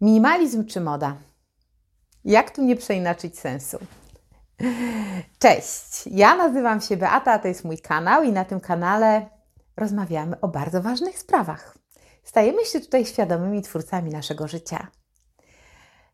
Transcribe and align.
Minimalizm 0.00 0.64
czy 0.64 0.80
moda? 0.80 1.16
Jak 2.24 2.50
tu 2.50 2.62
nie 2.62 2.76
przeinaczyć 2.76 3.38
sensu? 3.38 3.78
Cześć, 5.38 6.06
ja 6.06 6.36
nazywam 6.36 6.80
się 6.80 6.96
Beata, 6.96 7.38
to 7.38 7.48
jest 7.48 7.64
mój 7.64 7.78
kanał 7.78 8.22
i 8.22 8.32
na 8.32 8.44
tym 8.44 8.60
kanale 8.60 9.28
rozmawiamy 9.76 10.40
o 10.40 10.48
bardzo 10.48 10.82
ważnych 10.82 11.18
sprawach. 11.18 11.78
Stajemy 12.24 12.64
się 12.64 12.80
tutaj 12.80 13.06
świadomymi 13.06 13.62
twórcami 13.62 14.10
naszego 14.10 14.48
życia. 14.48 14.86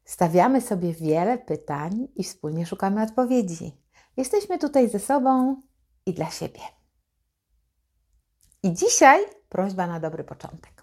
Stawiamy 0.05 0.61
sobie 0.61 0.93
wiele 0.93 1.39
pytań 1.39 2.09
i 2.17 2.25
wspólnie 2.25 2.67
szukamy 2.67 3.03
odpowiedzi. 3.03 3.73
Jesteśmy 4.17 4.59
tutaj 4.59 4.91
ze 4.91 4.99
sobą 4.99 5.63
i 6.07 6.15
dla 6.15 6.31
siebie. 6.31 6.61
I 8.63 8.73
dzisiaj 8.73 9.25
prośba 9.49 9.87
na 9.87 10.01
dobry 10.01 10.25
początek. 10.25 10.76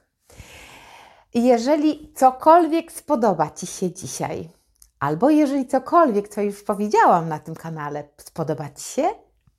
Jeżeli 1.33 2.13
cokolwiek 2.15 2.91
spodoba 2.91 3.51
Ci 3.51 3.67
się 3.67 3.91
dzisiaj, 3.91 4.49
albo 4.99 5.29
jeżeli 5.29 5.67
cokolwiek, 5.67 6.27
co 6.27 6.41
już 6.41 6.63
powiedziałam 6.63 7.29
na 7.29 7.39
tym 7.39 7.55
kanale, 7.55 8.03
spodoba 8.17 8.69
Ci 8.69 8.83
się, 8.83 9.09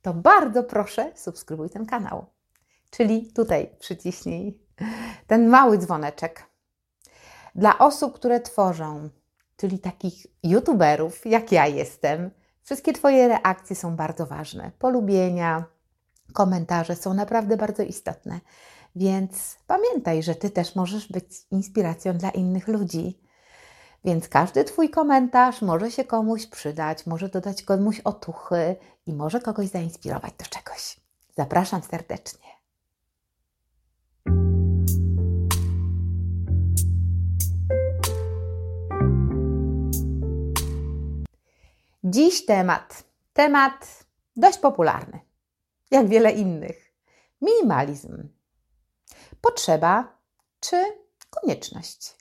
to 0.01 0.13
bardzo 0.13 0.63
proszę 0.63 1.11
subskrybuj 1.15 1.69
ten 1.69 1.85
kanał. 1.85 2.25
Czyli 2.89 3.31
tutaj 3.33 3.75
przyciśnij 3.79 4.59
ten 5.27 5.47
mały 5.47 5.77
dzwoneczek. 5.77 6.43
Dla 7.55 7.77
osób, 7.77 8.15
które 8.15 8.39
tworzą, 8.39 9.09
czyli 9.57 9.79
takich 9.79 10.27
youtuberów, 10.43 11.25
jak 11.25 11.51
ja 11.51 11.67
jestem, 11.67 12.31
wszystkie 12.63 12.93
Twoje 12.93 13.27
reakcje 13.27 13.75
są 13.75 13.95
bardzo 13.95 14.25
ważne. 14.25 14.71
Polubienia, 14.79 15.63
komentarze 16.33 16.95
są 16.95 17.13
naprawdę 17.13 17.57
bardzo 17.57 17.83
istotne. 17.83 18.39
Więc 18.95 19.57
pamiętaj, 19.67 20.23
że 20.23 20.35
Ty 20.35 20.49
też 20.49 20.75
możesz 20.75 21.07
być 21.11 21.25
inspiracją 21.51 22.17
dla 22.17 22.29
innych 22.29 22.67
ludzi. 22.67 23.19
Więc 24.05 24.29
każdy 24.29 24.63
Twój 24.63 24.89
komentarz 24.89 25.61
może 25.61 25.91
się 25.91 26.03
komuś 26.03 26.47
przydać, 26.47 27.05
może 27.05 27.29
dodać 27.29 27.63
komuś 27.63 27.99
otuchy 27.99 28.75
i 29.05 29.13
może 29.13 29.41
kogoś 29.41 29.67
zainspirować 29.67 30.33
do 30.33 30.45
czegoś. 30.45 30.99
Zapraszam 31.37 31.81
serdecznie. 31.83 32.45
Dziś 42.03 42.45
temat. 42.45 43.03
Temat 43.33 44.05
dość 44.35 44.57
popularny, 44.57 45.19
jak 45.91 46.07
wiele 46.07 46.31
innych. 46.31 46.93
Minimalizm 47.41 48.34
potrzeba 49.45 50.17
czy 50.59 50.83
konieczność? 51.29 52.17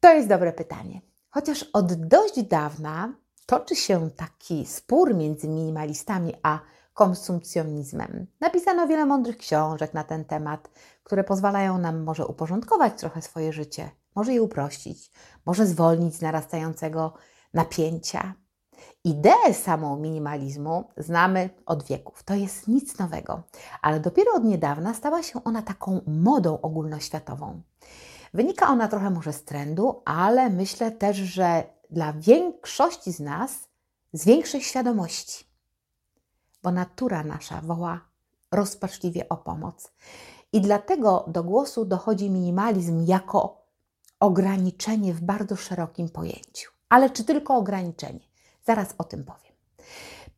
To 0.00 0.12
jest 0.12 0.28
dobre 0.28 0.52
pytanie. 0.52 1.00
Chociaż 1.30 1.62
od 1.72 1.92
dość 1.92 2.42
dawna 2.42 3.14
toczy 3.46 3.76
się 3.76 4.10
taki 4.10 4.66
spór 4.66 5.14
między 5.14 5.48
minimalistami 5.48 6.34
a 6.42 6.60
konsumpcjonizmem. 6.94 8.26
Napisano 8.40 8.86
wiele 8.86 9.06
mądrych 9.06 9.36
książek 9.36 9.94
na 9.94 10.04
ten 10.04 10.24
temat, 10.24 10.70
które 11.04 11.24
pozwalają 11.24 11.78
nam 11.78 12.02
może 12.02 12.26
uporządkować 12.26 12.92
trochę 13.00 13.22
swoje 13.22 13.52
życie, 13.52 13.90
może 14.14 14.32
je 14.32 14.42
uprościć, 14.42 15.10
może 15.46 15.66
zwolnić 15.66 16.14
z 16.14 16.20
narastającego 16.20 17.12
napięcia. 17.54 18.34
Ideę 19.04 19.54
samą 19.54 19.96
minimalizmu 19.96 20.84
znamy 20.96 21.50
od 21.66 21.84
wieków. 21.84 22.22
To 22.22 22.34
jest 22.34 22.68
nic 22.68 22.98
nowego, 22.98 23.42
ale 23.82 24.00
dopiero 24.00 24.32
od 24.32 24.44
niedawna 24.44 24.94
stała 24.94 25.22
się 25.22 25.44
ona 25.44 25.62
taką 25.62 26.00
modą 26.06 26.60
ogólnoświatową. 26.60 27.62
Wynika 28.34 28.68
ona 28.68 28.88
trochę 28.88 29.10
może 29.10 29.32
z 29.32 29.44
trendu, 29.44 30.02
ale 30.04 30.50
myślę 30.50 30.90
też, 30.90 31.16
że 31.16 31.64
dla 31.90 32.12
większości 32.12 33.12
z 33.12 33.20
nas 33.20 33.68
z 34.12 34.24
większej 34.24 34.62
świadomości, 34.62 35.44
bo 36.62 36.70
natura 36.70 37.24
nasza 37.24 37.60
woła 37.60 38.00
rozpaczliwie 38.52 39.28
o 39.28 39.36
pomoc. 39.36 39.92
I 40.52 40.60
dlatego 40.60 41.24
do 41.28 41.44
głosu 41.44 41.84
dochodzi 41.84 42.30
minimalizm 42.30 43.04
jako 43.06 43.62
ograniczenie 44.20 45.14
w 45.14 45.20
bardzo 45.20 45.56
szerokim 45.56 46.08
pojęciu. 46.08 46.70
Ale 46.88 47.10
czy 47.10 47.24
tylko 47.24 47.56
ograniczenie? 47.56 48.31
Zaraz 48.64 48.94
o 48.98 49.04
tym 49.04 49.24
powiem. 49.24 49.52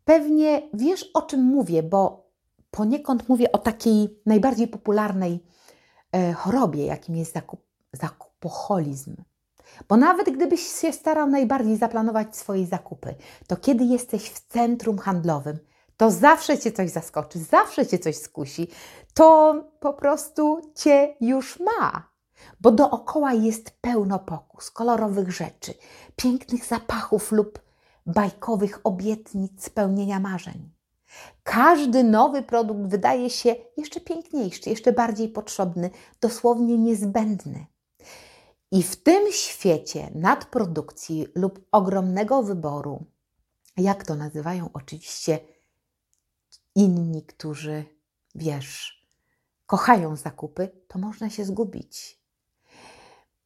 Pewnie 0.05 0.63
wiesz, 0.75 1.11
o 1.15 1.23
czym 1.23 1.41
mówię, 1.43 1.83
bo 1.83 2.31
poniekąd 2.71 3.29
mówię 3.29 3.53
o 3.53 3.59
takiej 3.59 4.21
najbardziej 4.27 4.69
popularnej 4.69 5.45
e, 6.13 6.33
chorobie, 6.33 6.87
jakim 6.87 7.17
jest 7.17 7.33
zakup, 7.33 7.61
zakupoholizm. 7.93 9.17
Bo 9.89 9.97
nawet 9.97 10.31
gdybyś 10.31 10.61
się 10.81 10.93
starał 10.93 11.29
najbardziej 11.29 11.77
zaplanować 11.77 12.37
swoje 12.37 12.67
zakupy, 12.67 13.15
to 13.47 13.57
kiedy 13.57 13.85
jesteś 13.85 14.31
w 14.31 14.47
centrum 14.49 14.99
handlowym, 14.99 15.59
to 15.97 16.11
zawsze 16.11 16.59
cię 16.59 16.73
coś 16.73 16.91
zaskoczy, 16.91 17.39
zawsze 17.39 17.87
cię 17.87 17.99
coś 17.99 18.17
skusi. 18.17 18.69
To 19.15 19.55
po 19.81 19.93
prostu 19.93 20.73
cię 20.75 21.17
już 21.21 21.61
ma. 21.61 22.09
Bo 22.61 22.71
dookoła 22.71 23.33
jest 23.33 23.71
pełno 23.81 24.19
pokus, 24.19 24.71
kolorowych 24.71 25.31
rzeczy, 25.33 25.75
pięknych 26.17 26.65
zapachów 26.65 27.33
lub 27.33 27.59
bajkowych 28.07 28.81
obietnic 28.85 29.65
spełnienia 29.65 30.21
marzeń. 30.21 30.71
Każdy 31.43 32.05
nowy 32.05 32.43
produkt 32.43 32.87
wydaje 32.87 33.31
się 33.31 33.57
jeszcze 33.77 34.01
piękniejszy, 34.01 34.71
jeszcze 34.71 34.93
bardziej 34.93 35.29
potrzebny, 35.29 35.91
dosłownie 36.21 36.79
niezbędny. 36.79 37.67
I 38.71 38.83
w 38.83 38.97
tym 39.03 39.33
świecie 39.33 40.11
nadprodukcji 40.15 41.27
lub 41.35 41.67
ogromnego 41.73 42.43
wyboru, 42.43 43.05
jak 43.77 44.05
to 44.05 44.15
nazywają 44.15 44.71
oczywiście 44.73 45.39
inni, 46.75 47.23
którzy, 47.23 47.85
wiesz, 48.35 49.05
kochają 49.67 50.17
zakupy, 50.17 50.69
to 50.89 50.99
można 50.99 51.31
się 51.31 51.45
zgubić. 51.45 52.21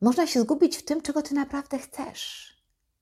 Można 0.00 0.26
się 0.26 0.40
zgubić 0.40 0.76
w 0.76 0.84
tym, 0.84 1.02
czego 1.02 1.22
ty 1.22 1.34
naprawdę 1.34 1.78
chcesz. 1.78 2.54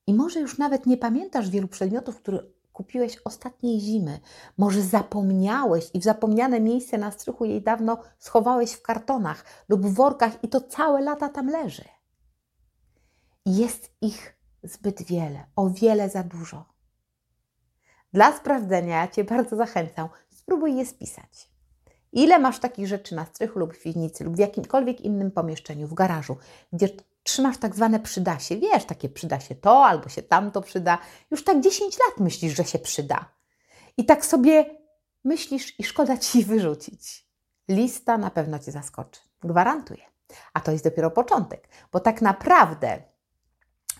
I 0.07 0.13
może 0.13 0.39
już 0.39 0.57
nawet 0.57 0.85
nie 0.85 0.97
pamiętasz 0.97 1.49
wielu 1.49 1.67
przedmiotów, 1.67 2.17
które 2.17 2.43
kupiłeś 2.73 3.17
ostatniej 3.23 3.79
zimy. 3.79 4.19
Może 4.57 4.81
zapomniałeś 4.81 5.89
i 5.93 5.99
w 5.99 6.03
zapomniane 6.03 6.59
miejsce 6.59 6.97
na 6.97 7.11
strychu 7.11 7.45
jej 7.45 7.61
dawno 7.61 7.97
schowałeś 8.19 8.71
w 8.71 8.81
kartonach 8.81 9.45
lub 9.69 9.85
w 9.85 9.93
workach 9.93 10.43
i 10.43 10.47
to 10.47 10.61
całe 10.61 11.01
lata 11.01 11.29
tam 11.29 11.49
leży. 11.49 11.83
Jest 13.45 13.91
ich 14.01 14.37
zbyt 14.63 15.03
wiele, 15.03 15.45
o 15.55 15.69
wiele 15.69 16.09
za 16.09 16.23
dużo. 16.23 16.65
Dla 18.13 18.37
sprawdzenia 18.37 19.07
Cię 19.07 19.23
bardzo 19.23 19.55
zachęcam, 19.55 20.09
spróbuj 20.29 20.75
je 20.75 20.85
spisać. 20.85 21.49
Ile 22.11 22.39
masz 22.39 22.59
takich 22.59 22.87
rzeczy 22.87 23.15
na 23.15 23.25
strychu 23.25 23.59
lub 23.59 23.73
w 23.73 23.81
piwnicy 23.81 24.23
lub 24.23 24.35
w 24.35 24.39
jakimkolwiek 24.39 25.01
innym 25.01 25.31
pomieszczeniu, 25.31 25.87
w 25.87 25.93
garażu, 25.93 26.37
gdzie 26.73 26.89
trzymasz 27.27 27.57
tak 27.57 27.75
zwane 27.75 27.99
przydasie. 27.99 28.57
Wiesz, 28.57 28.85
takie 28.85 29.09
przyda 29.09 29.39
się 29.39 29.55
to 29.55 29.85
albo 29.85 30.09
się 30.09 30.23
tamto 30.23 30.61
przyda. 30.61 30.97
Już 31.31 31.43
tak 31.43 31.61
10 31.61 31.97
lat 31.99 32.19
myślisz, 32.19 32.55
że 32.55 32.63
się 32.63 32.79
przyda. 32.79 33.25
I 33.97 34.05
tak 34.05 34.25
sobie 34.25 34.65
myślisz 35.23 35.79
i 35.79 35.83
szkoda 35.83 36.17
ci 36.17 36.43
wyrzucić. 36.51 37.27
Lista 37.69 38.17
na 38.17 38.29
pewno 38.29 38.59
cię 38.59 38.71
zaskoczy. 38.71 39.21
Gwarantuję. 39.43 40.03
A 40.53 40.59
to 40.59 40.71
jest 40.71 40.83
dopiero 40.83 41.11
początek, 41.11 41.69
bo 41.91 41.99
tak 41.99 42.21
naprawdę 42.21 43.01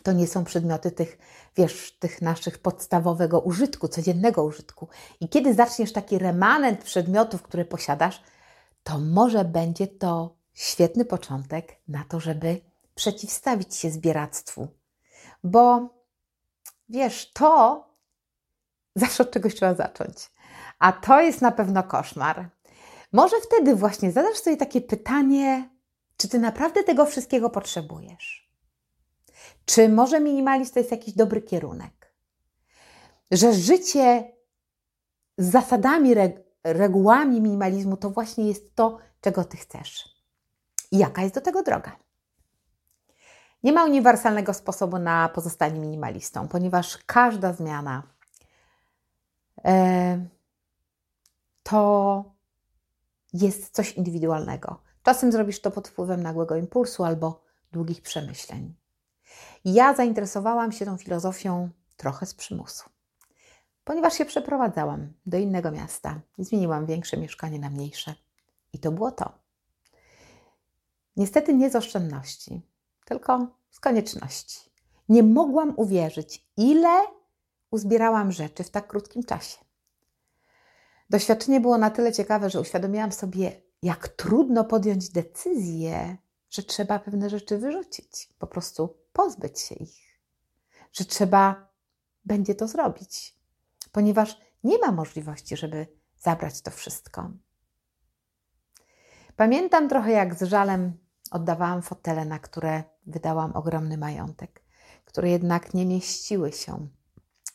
to 0.03 0.11
nie 0.11 0.27
są 0.27 0.43
przedmioty 0.43 0.91
tych, 0.91 1.17
wiesz, 1.55 1.97
tych 1.99 2.21
naszych 2.21 2.57
podstawowego 2.57 3.39
użytku, 3.39 3.87
codziennego 3.87 4.43
użytku. 4.43 4.87
I 5.19 5.29
kiedy 5.29 5.53
zaczniesz 5.53 5.93
taki 5.93 6.17
remanent 6.17 6.83
przedmiotów, 6.83 7.41
które 7.41 7.65
posiadasz, 7.65 8.23
to 8.83 8.99
może 8.99 9.45
będzie 9.45 9.87
to 9.87 10.37
świetny 10.53 11.05
początek 11.05 11.75
na 11.87 12.03
to, 12.03 12.19
żeby 12.19 12.61
przeciwstawić 12.97 13.75
się 13.75 13.91
zbieractwu. 13.91 14.67
Bo 15.43 15.89
wiesz, 16.89 17.31
to 17.33 17.83
zawsze 18.95 19.23
od 19.23 19.31
czegoś 19.31 19.55
trzeba 19.55 19.73
zacząć. 19.73 20.31
A 20.79 20.91
to 20.91 21.21
jest 21.21 21.41
na 21.41 21.51
pewno 21.51 21.83
koszmar. 21.83 22.49
Może 23.11 23.35
wtedy 23.41 23.75
właśnie 23.75 24.11
zadasz 24.11 24.37
sobie 24.37 24.57
takie 24.57 24.81
pytanie, 24.81 25.69
czy 26.17 26.29
ty 26.29 26.39
naprawdę 26.39 26.83
tego 26.83 27.05
wszystkiego 27.05 27.49
potrzebujesz? 27.49 28.51
Czy 29.65 29.89
może 29.89 30.19
minimalizm 30.19 30.73
to 30.73 30.79
jest 30.79 30.91
jakiś 30.91 31.13
dobry 31.13 31.41
kierunek? 31.41 32.13
Że 33.31 33.53
życie 33.53 34.33
z 35.37 35.51
zasadami, 35.51 36.15
regułami 36.63 37.41
minimalizmu 37.41 37.97
to 37.97 38.09
właśnie 38.09 38.47
jest 38.47 38.75
to, 38.75 38.97
czego 39.21 39.43
ty 39.43 39.57
chcesz. 39.57 40.17
I 40.91 40.97
jaka 40.97 41.23
jest 41.23 41.35
do 41.35 41.41
tego 41.41 41.63
droga? 41.63 42.06
Nie 43.63 43.73
ma 43.73 43.85
uniwersalnego 43.85 44.53
sposobu 44.53 44.99
na 44.99 45.29
pozostanie 45.29 45.79
minimalistą, 45.79 46.47
ponieważ 46.47 46.97
każda 47.05 47.53
zmiana 47.53 48.03
e, 49.65 50.25
to 51.63 52.23
jest 53.33 53.69
coś 53.69 53.93
indywidualnego. 53.93 54.81
Czasem 55.03 55.31
zrobisz 55.31 55.61
to 55.61 55.71
pod 55.71 55.87
wpływem 55.87 56.23
nagłego 56.23 56.55
impulsu 56.55 57.03
albo 57.03 57.43
długich 57.71 58.01
przemyśleń. 58.01 58.75
Ja 59.65 59.93
zainteresowałam 59.93 60.71
się 60.71 60.85
tą 60.85 60.97
filozofią 60.97 61.69
trochę 61.97 62.25
z 62.25 62.33
przymusu. 62.33 62.89
Ponieważ 63.83 64.13
się 64.13 64.25
przeprowadzałam 64.25 65.13
do 65.25 65.37
innego 65.37 65.71
miasta, 65.71 66.21
zmieniłam 66.37 66.85
większe 66.85 67.17
mieszkanie 67.17 67.59
na 67.59 67.69
mniejsze. 67.69 68.15
I 68.73 68.79
to 68.79 68.91
było 68.91 69.11
to. 69.11 69.31
Niestety 71.17 71.53
nie 71.53 71.69
z 71.69 71.75
oszczędności, 71.75 72.61
tylko 73.07 73.47
z 73.71 73.79
konieczności. 73.79 74.69
Nie 75.09 75.23
mogłam 75.23 75.73
uwierzyć, 75.77 76.47
ile 76.57 77.05
uzbierałam 77.71 78.31
rzeczy 78.31 78.63
w 78.63 78.69
tak 78.69 78.87
krótkim 78.87 79.23
czasie. 79.23 79.57
Doświadczenie 81.09 81.61
było 81.61 81.77
na 81.77 81.89
tyle 81.89 82.13
ciekawe, 82.13 82.49
że 82.49 82.61
uświadomiłam 82.61 83.11
sobie, 83.11 83.61
jak 83.81 84.07
trudno 84.07 84.63
podjąć 84.63 85.09
decyzję, 85.09 86.17
że 86.49 86.63
trzeba 86.63 86.99
pewne 86.99 87.29
rzeczy 87.29 87.57
wyrzucić, 87.57 88.29
po 88.39 88.47
prostu 88.47 88.97
pozbyć 89.13 89.59
się 89.59 89.75
ich, 89.75 90.19
że 90.93 91.05
trzeba 91.05 91.69
będzie 92.25 92.55
to 92.55 92.67
zrobić, 92.67 93.35
ponieważ 93.91 94.41
nie 94.63 94.77
ma 94.77 94.91
możliwości, 94.91 95.57
żeby 95.57 95.87
zabrać 96.17 96.61
to 96.61 96.71
wszystko. 96.71 97.31
Pamiętam 99.35 99.89
trochę, 99.89 100.11
jak 100.11 100.35
z 100.35 100.43
żalem 100.43 101.06
oddawałam 101.31 101.81
fotele, 101.81 102.25
na 102.25 102.39
które 102.39 102.83
wydałam 103.05 103.55
ogromny 103.55 103.97
majątek, 103.97 104.63
które 105.05 105.29
jednak 105.29 105.73
nie 105.73 105.85
mieściły 105.85 106.51
się 106.51 106.87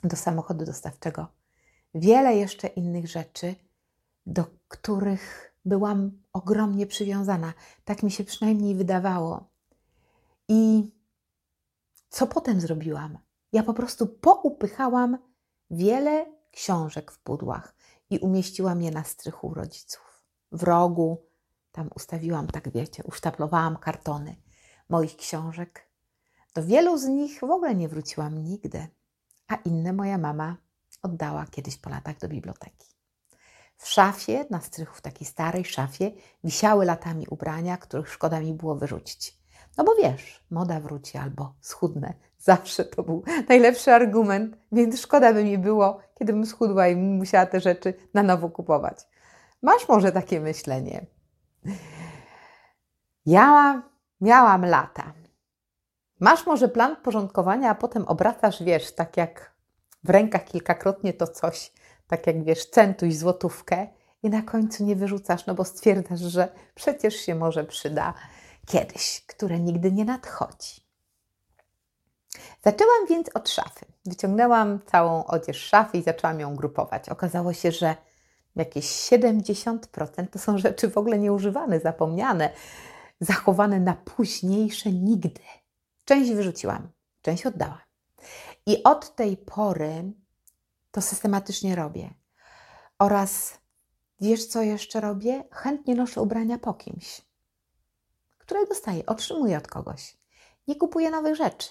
do 0.04 0.16
samochodu 0.16 0.64
dostawczego. 0.64 1.26
Wiele 1.94 2.36
jeszcze 2.36 2.66
innych 2.66 3.08
rzeczy, 3.08 3.54
do 4.26 4.44
których 4.68 5.54
byłam 5.64 6.22
ogromnie 6.32 6.86
przywiązana. 6.86 7.52
Tak 7.84 8.02
mi 8.02 8.10
się 8.10 8.24
przynajmniej 8.24 8.74
wydawało. 8.74 9.50
I 10.48 10.90
co 12.08 12.26
potem 12.26 12.60
zrobiłam? 12.60 13.18
Ja 13.52 13.62
po 13.62 13.74
prostu 13.74 14.06
poupychałam 14.06 15.18
wiele 15.70 16.26
książek 16.50 17.12
w 17.12 17.18
pudłach 17.18 17.74
i 18.10 18.18
umieściłam 18.18 18.82
je 18.82 18.90
na 18.90 19.04
strychu 19.04 19.54
rodziców. 19.54 20.24
W 20.52 20.62
rogu, 20.62 21.22
tam 21.72 21.90
ustawiłam, 21.94 22.46
tak 22.46 22.72
wiecie, 22.72 23.02
usztaplowałam 23.04 23.76
kartony 23.76 24.36
moich 24.88 25.16
książek. 25.16 25.88
Do 26.54 26.64
wielu 26.64 26.98
z 26.98 27.04
nich 27.04 27.40
w 27.40 27.44
ogóle 27.44 27.74
nie 27.74 27.88
wróciłam 27.88 28.44
nigdy, 28.44 28.88
a 29.48 29.54
inne 29.54 29.92
moja 29.92 30.18
mama 30.18 30.56
oddała 31.02 31.46
kiedyś 31.46 31.76
po 31.76 31.90
latach 31.90 32.18
do 32.18 32.28
biblioteki. 32.28 32.92
W 33.76 33.88
szafie, 33.88 34.44
na 34.50 34.60
strychu, 34.60 34.96
w 34.96 35.00
takiej 35.00 35.26
starej 35.26 35.64
szafie, 35.64 36.10
wisiały 36.44 36.84
latami 36.84 37.26
ubrania, 37.30 37.76
których 37.76 38.08
szkoda 38.08 38.40
mi 38.40 38.54
było 38.54 38.74
wyrzucić. 38.74 39.38
No 39.76 39.84
bo 39.84 39.94
wiesz, 39.94 40.44
moda 40.50 40.80
wróci 40.80 41.18
albo 41.18 41.54
schudnę. 41.60 42.14
Zawsze 42.38 42.84
to 42.84 43.02
był 43.02 43.22
najlepszy 43.48 43.92
argument, 43.92 44.56
więc 44.72 45.00
szkoda 45.00 45.32
by 45.32 45.44
mi 45.44 45.58
było, 45.58 45.98
kiedybym 46.14 46.46
schudła 46.46 46.88
i 46.88 46.96
musiała 46.96 47.46
te 47.46 47.60
rzeczy 47.60 47.94
na 48.14 48.22
nowo 48.22 48.48
kupować. 48.48 48.98
Masz 49.62 49.88
może 49.88 50.12
takie 50.12 50.40
myślenie? 50.40 51.06
Ja 53.26 53.82
miałam 54.20 54.64
lata. 54.64 55.12
Masz 56.20 56.46
może 56.46 56.68
plan 56.68 56.96
porządkowania, 56.96 57.70
a 57.70 57.74
potem 57.74 58.04
obracasz, 58.08 58.62
wiesz, 58.62 58.94
tak 58.94 59.16
jak 59.16 59.52
w 60.04 60.10
rękach 60.10 60.44
kilkakrotnie 60.44 61.12
to 61.12 61.26
coś, 61.26 61.72
tak 62.06 62.26
jak 62.26 62.44
wiesz, 62.44 62.70
centuś, 62.70 63.14
złotówkę 63.14 63.86
i 64.22 64.30
na 64.30 64.42
końcu 64.42 64.84
nie 64.84 64.96
wyrzucasz, 64.96 65.46
no 65.46 65.54
bo 65.54 65.64
stwierdzasz, 65.64 66.20
że 66.20 66.48
przecież 66.74 67.14
się 67.14 67.34
może 67.34 67.64
przyda 67.64 68.14
kiedyś, 68.66 69.24
które 69.26 69.60
nigdy 69.60 69.92
nie 69.92 70.04
nadchodzi. 70.04 70.82
Zaczęłam 72.64 73.06
więc 73.08 73.28
od 73.34 73.50
szafy. 73.50 73.86
Wyciągnęłam 74.04 74.80
całą 74.86 75.24
odzież 75.24 75.56
szafy 75.56 75.98
i 75.98 76.02
zaczęłam 76.02 76.40
ją 76.40 76.56
grupować. 76.56 77.08
Okazało 77.08 77.52
się, 77.52 77.72
że 77.72 77.96
jakieś 78.56 78.86
70% 78.86 80.26
to 80.30 80.38
są 80.38 80.58
rzeczy 80.58 80.90
w 80.90 80.98
ogóle 80.98 81.18
nieużywane, 81.18 81.80
zapomniane, 81.80 82.50
zachowane 83.20 83.80
na 83.80 83.94
późniejsze 83.94 84.92
nigdy. 84.92 85.40
Część 86.04 86.32
wyrzuciłam, 86.32 86.88
część 87.22 87.46
oddałam. 87.46 87.78
I 88.66 88.82
od 88.82 89.14
tej 89.14 89.36
pory 89.36 90.12
to 90.90 91.00
systematycznie 91.00 91.76
robię. 91.76 92.14
Oraz 92.98 93.58
wiesz, 94.20 94.46
co 94.46 94.62
jeszcze 94.62 95.00
robię? 95.00 95.44
Chętnie 95.50 95.94
noszę 95.94 96.22
ubrania 96.22 96.58
po 96.58 96.74
kimś, 96.74 97.22
które 98.38 98.66
dostaję, 98.66 99.06
otrzymuję 99.06 99.58
od 99.58 99.66
kogoś. 99.66 100.16
Nie 100.68 100.76
kupuję 100.76 101.10
nowych 101.10 101.36
rzeczy. 101.36 101.68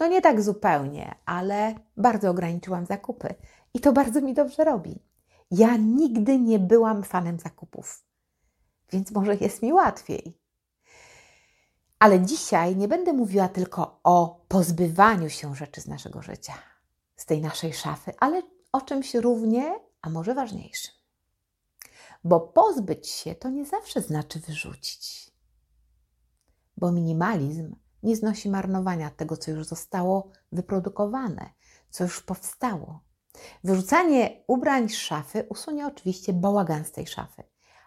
No 0.00 0.06
nie 0.06 0.20
tak 0.20 0.42
zupełnie, 0.42 1.14
ale 1.26 1.74
bardzo 1.96 2.30
ograniczyłam 2.30 2.86
zakupy 2.86 3.34
i 3.74 3.80
to 3.80 3.92
bardzo 3.92 4.20
mi 4.20 4.34
dobrze 4.34 4.64
robi. 4.64 5.11
Ja 5.54 5.76
nigdy 5.76 6.38
nie 6.38 6.58
byłam 6.58 7.02
fanem 7.02 7.38
zakupów, 7.38 8.04
więc 8.92 9.10
może 9.10 9.34
jest 9.34 9.62
mi 9.62 9.72
łatwiej. 9.72 10.38
Ale 11.98 12.20
dzisiaj 12.20 12.76
nie 12.76 12.88
będę 12.88 13.12
mówiła 13.12 13.48
tylko 13.48 14.00
o 14.04 14.44
pozbywaniu 14.48 15.30
się 15.30 15.54
rzeczy 15.54 15.80
z 15.80 15.86
naszego 15.86 16.22
życia, 16.22 16.54
z 17.16 17.26
tej 17.26 17.40
naszej 17.40 17.72
szafy, 17.72 18.12
ale 18.20 18.42
o 18.72 18.80
czymś 18.80 19.14
równie, 19.14 19.80
a 20.02 20.10
może 20.10 20.34
ważniejszym. 20.34 20.94
Bo 22.24 22.40
pozbyć 22.40 23.08
się 23.08 23.34
to 23.34 23.50
nie 23.50 23.66
zawsze 23.66 24.00
znaczy 24.00 24.40
wyrzucić. 24.40 25.30
Bo 26.76 26.92
minimalizm 26.92 27.76
nie 28.02 28.16
znosi 28.16 28.50
marnowania 28.50 29.10
tego, 29.10 29.36
co 29.36 29.50
już 29.50 29.66
zostało 29.66 30.30
wyprodukowane, 30.52 31.50
co 31.90 32.04
już 32.04 32.22
powstało. 32.22 33.11
Wyrzucanie 33.64 34.44
ubrań 34.46 34.88
z 34.88 34.94
szafy 34.94 35.46
usunie 35.48 35.86
oczywiście 35.86 36.32
bałagan 36.32 36.84
z 36.84 36.92
tej 36.92 37.06
szafy, 37.06 37.42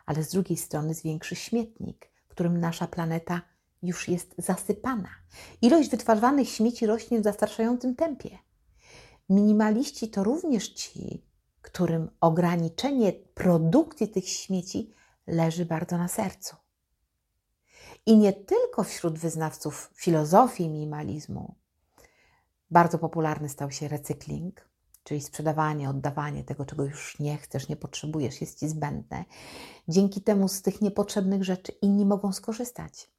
ale 0.05 0.23
z 0.23 0.29
drugiej 0.31 0.57
strony 0.57 0.93
zwiększy 0.93 1.35
śmietnik, 1.35 2.11
którym 2.27 2.59
nasza 2.59 2.87
planeta 2.87 3.41
już 3.83 4.07
jest 4.07 4.35
zasypana. 4.37 5.09
Ilość 5.61 5.89
wytwarzanych 5.89 6.49
śmieci 6.49 6.85
rośnie 6.85 7.19
w 7.19 7.23
zastraszającym 7.23 7.95
tempie. 7.95 8.37
Minimaliści 9.29 10.09
to 10.09 10.23
również 10.23 10.69
ci, 10.69 11.25
którym 11.61 12.09
ograniczenie 12.21 13.13
produkcji 13.13 14.07
tych 14.07 14.29
śmieci 14.29 14.91
leży 15.27 15.65
bardzo 15.65 15.97
na 15.97 16.07
sercu. 16.07 16.55
I 18.05 18.17
nie 18.17 18.33
tylko 18.33 18.83
wśród 18.83 19.19
wyznawców 19.19 19.91
filozofii 19.95 20.69
minimalizmu. 20.69 21.55
Bardzo 22.71 22.97
popularny 22.97 23.49
stał 23.49 23.71
się 23.71 23.87
recykling, 23.87 24.69
czyli 25.05 25.21
sprzedawanie, 25.21 25.89
oddawanie 25.89 26.43
tego, 26.43 26.65
czego 26.65 26.83
już 26.83 27.19
nie 27.19 27.37
chcesz, 27.37 27.69
nie 27.69 27.75
potrzebujesz, 27.75 28.41
jest 28.41 28.59
ci 28.59 28.69
zbędne. 28.69 29.25
Dzięki 29.87 30.21
temu 30.21 30.47
z 30.47 30.61
tych 30.61 30.81
niepotrzebnych 30.81 31.43
rzeczy 31.43 31.71
inni 31.71 32.05
mogą 32.05 32.33
skorzystać 32.33 33.11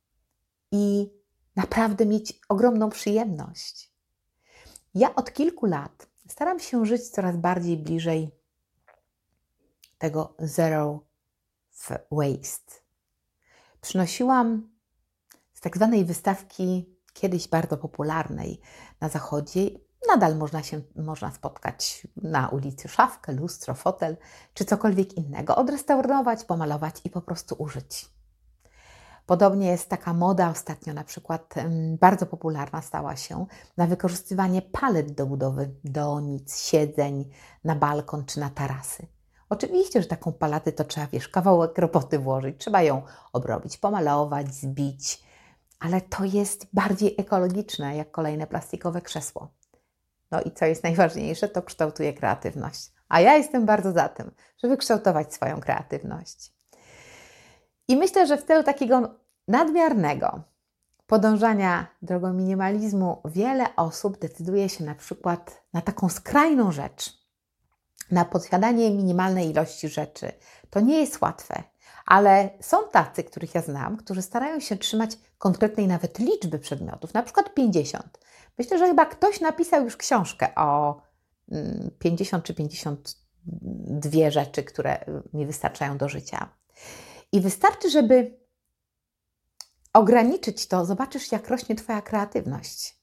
i 0.73 1.11
naprawdę 1.57 2.07
mieć 2.07 2.41
ogromną 2.49 2.91
przyjemność. 2.91 3.93
Ja 4.95 5.15
od 5.15 5.33
kilku 5.33 5.67
lat 5.67 6.09
staram 6.29 6.61
się 6.61 6.87
żyć 6.87 7.09
coraz 7.09 7.37
bardziej 7.37 7.77
bliżej 7.77 8.31
tego 9.99 10.35
zero 10.39 11.05
waste. 12.11 12.73
Przynosiłam 13.81 14.71
z 15.53 15.61
tak 15.61 15.77
zwanej 15.77 16.05
wystawki, 16.05 16.97
kiedyś 17.13 17.49
bardzo 17.49 17.77
popularnej 17.77 18.61
na 19.01 19.09
zachodzie, 19.09 19.71
nadal 20.09 20.37
można 20.37 20.63
się 20.63 20.81
można 20.97 21.33
spotkać 21.33 22.07
na 22.17 22.49
ulicy 22.49 22.89
szafkę, 22.89 23.33
lustro, 23.33 23.75
fotel 23.75 24.17
czy 24.55 24.65
cokolwiek 24.65 25.15
innego, 25.15 25.57
odrestaurować, 25.57 26.45
pomalować 26.45 26.95
i 27.05 27.11
po 27.11 27.21
prostu 27.21 27.55
użyć. 27.59 28.17
Podobnie 29.27 29.67
jest 29.67 29.89
taka 29.89 30.13
moda 30.13 30.51
ostatnio, 30.51 30.95
na 30.95 31.05
przykład 31.05 31.55
bardzo 32.01 32.27
popularna 32.27 32.83
stała 32.83 33.17
się 33.17 33.47
na 33.77 33.87
wykorzystywanie 33.87 34.63
palet 34.63 35.13
do 35.13 35.27
budowy 35.27 35.71
donic, 35.85 36.59
siedzeń 36.59 37.31
na 37.65 37.77
balkon 37.77 38.25
czy 38.25 38.41
na 38.41 38.51
tarasy. 38.51 39.07
Oczywiście, 39.49 40.03
że 40.03 40.09
taką 40.09 40.33
paletę 40.33 40.73
to 40.73 40.85
trzeba, 40.85 41.07
wiesz, 41.07 41.29
kawałek 41.29 41.79
roboty 41.79 42.19
włożyć, 42.19 42.61
trzeba 42.61 42.83
ją 42.83 43.03
obrobić, 43.33 43.79
pomalować, 43.79 44.55
zbić, 44.55 45.23
ale 45.81 46.01
to 46.01 46.25
jest 46.25 46.67
bardziej 46.73 47.15
ekologiczne 47.19 47.97
jak 47.97 48.11
kolejne 48.11 48.47
plastikowe 48.47 49.03
krzesło. 49.03 49.49
No 50.31 50.41
i 50.43 50.51
co 50.51 50.65
jest 50.65 50.85
najważniejsze, 50.85 51.49
to 51.49 51.63
kształtuje 51.63 52.13
kreatywność. 52.13 52.91
A 53.09 53.21
ja 53.21 53.37
jestem 53.37 53.67
bardzo 53.67 53.93
za 53.93 54.09
tym, 54.09 54.31
żeby 54.63 54.77
kształtować 54.77 55.35
swoją 55.35 55.61
kreatywność. 55.61 56.53
I 57.89 57.97
myślę, 57.97 58.27
że 58.27 58.37
w 58.37 58.45
tylu 58.45 58.63
takiego 58.63 59.15
nadmiernego 59.49 60.43
podążania 61.07 61.87
drogą 62.03 62.33
minimalizmu 62.33 63.23
wiele 63.25 63.77
osób 63.77 64.19
decyduje 64.19 64.69
się 64.69 64.85
na 64.85 64.95
przykład 64.95 65.63
na 65.73 65.81
taką 65.81 66.09
skrajną 66.09 66.73
rzecz, 66.73 67.27
na 68.11 68.25
posiadanie 68.25 68.91
minimalnej 68.91 69.51
ilości 69.51 69.89
rzeczy. 69.89 70.33
To 70.71 70.81
nie 70.81 71.01
jest 71.01 71.21
łatwe, 71.21 71.63
Ale 72.07 72.51
są 72.61 72.89
tacy, 72.93 73.25
których 73.25 73.55
ja 73.55 73.63
znam, 73.63 73.97
którzy 73.97 74.23
starają 74.23 74.61
się 74.61 74.77
trzymać 74.77 75.11
konkretnej 75.39 75.87
nawet 75.87 76.19
liczby 76.19 76.59
przedmiotów, 76.59 77.15
na 77.15 77.23
przykład 77.23 77.55
50. 77.55 78.19
Myślę, 78.59 78.79
że 78.79 78.87
chyba 78.87 79.07
ktoś 79.07 79.41
napisał 79.41 79.85
już 79.85 79.97
książkę 79.97 80.55
o 80.55 81.01
50 81.99 82.33
mm, 82.35 82.43
czy 82.43 82.55
52 82.55 84.31
rzeczy, 84.31 84.63
które 84.63 85.05
mi 85.33 85.47
wystarczają 85.47 85.99
do 85.99 86.09
życia. 86.09 86.49
I 87.33 87.41
wystarczy, 87.41 87.91
żeby 87.91 88.39
ograniczyć 89.93 90.69
to, 90.69 90.85
zobaczysz, 90.85 91.33
jak 91.33 91.49
rośnie 91.49 91.77
Twoja 91.77 92.03
kreatywność. 92.03 92.97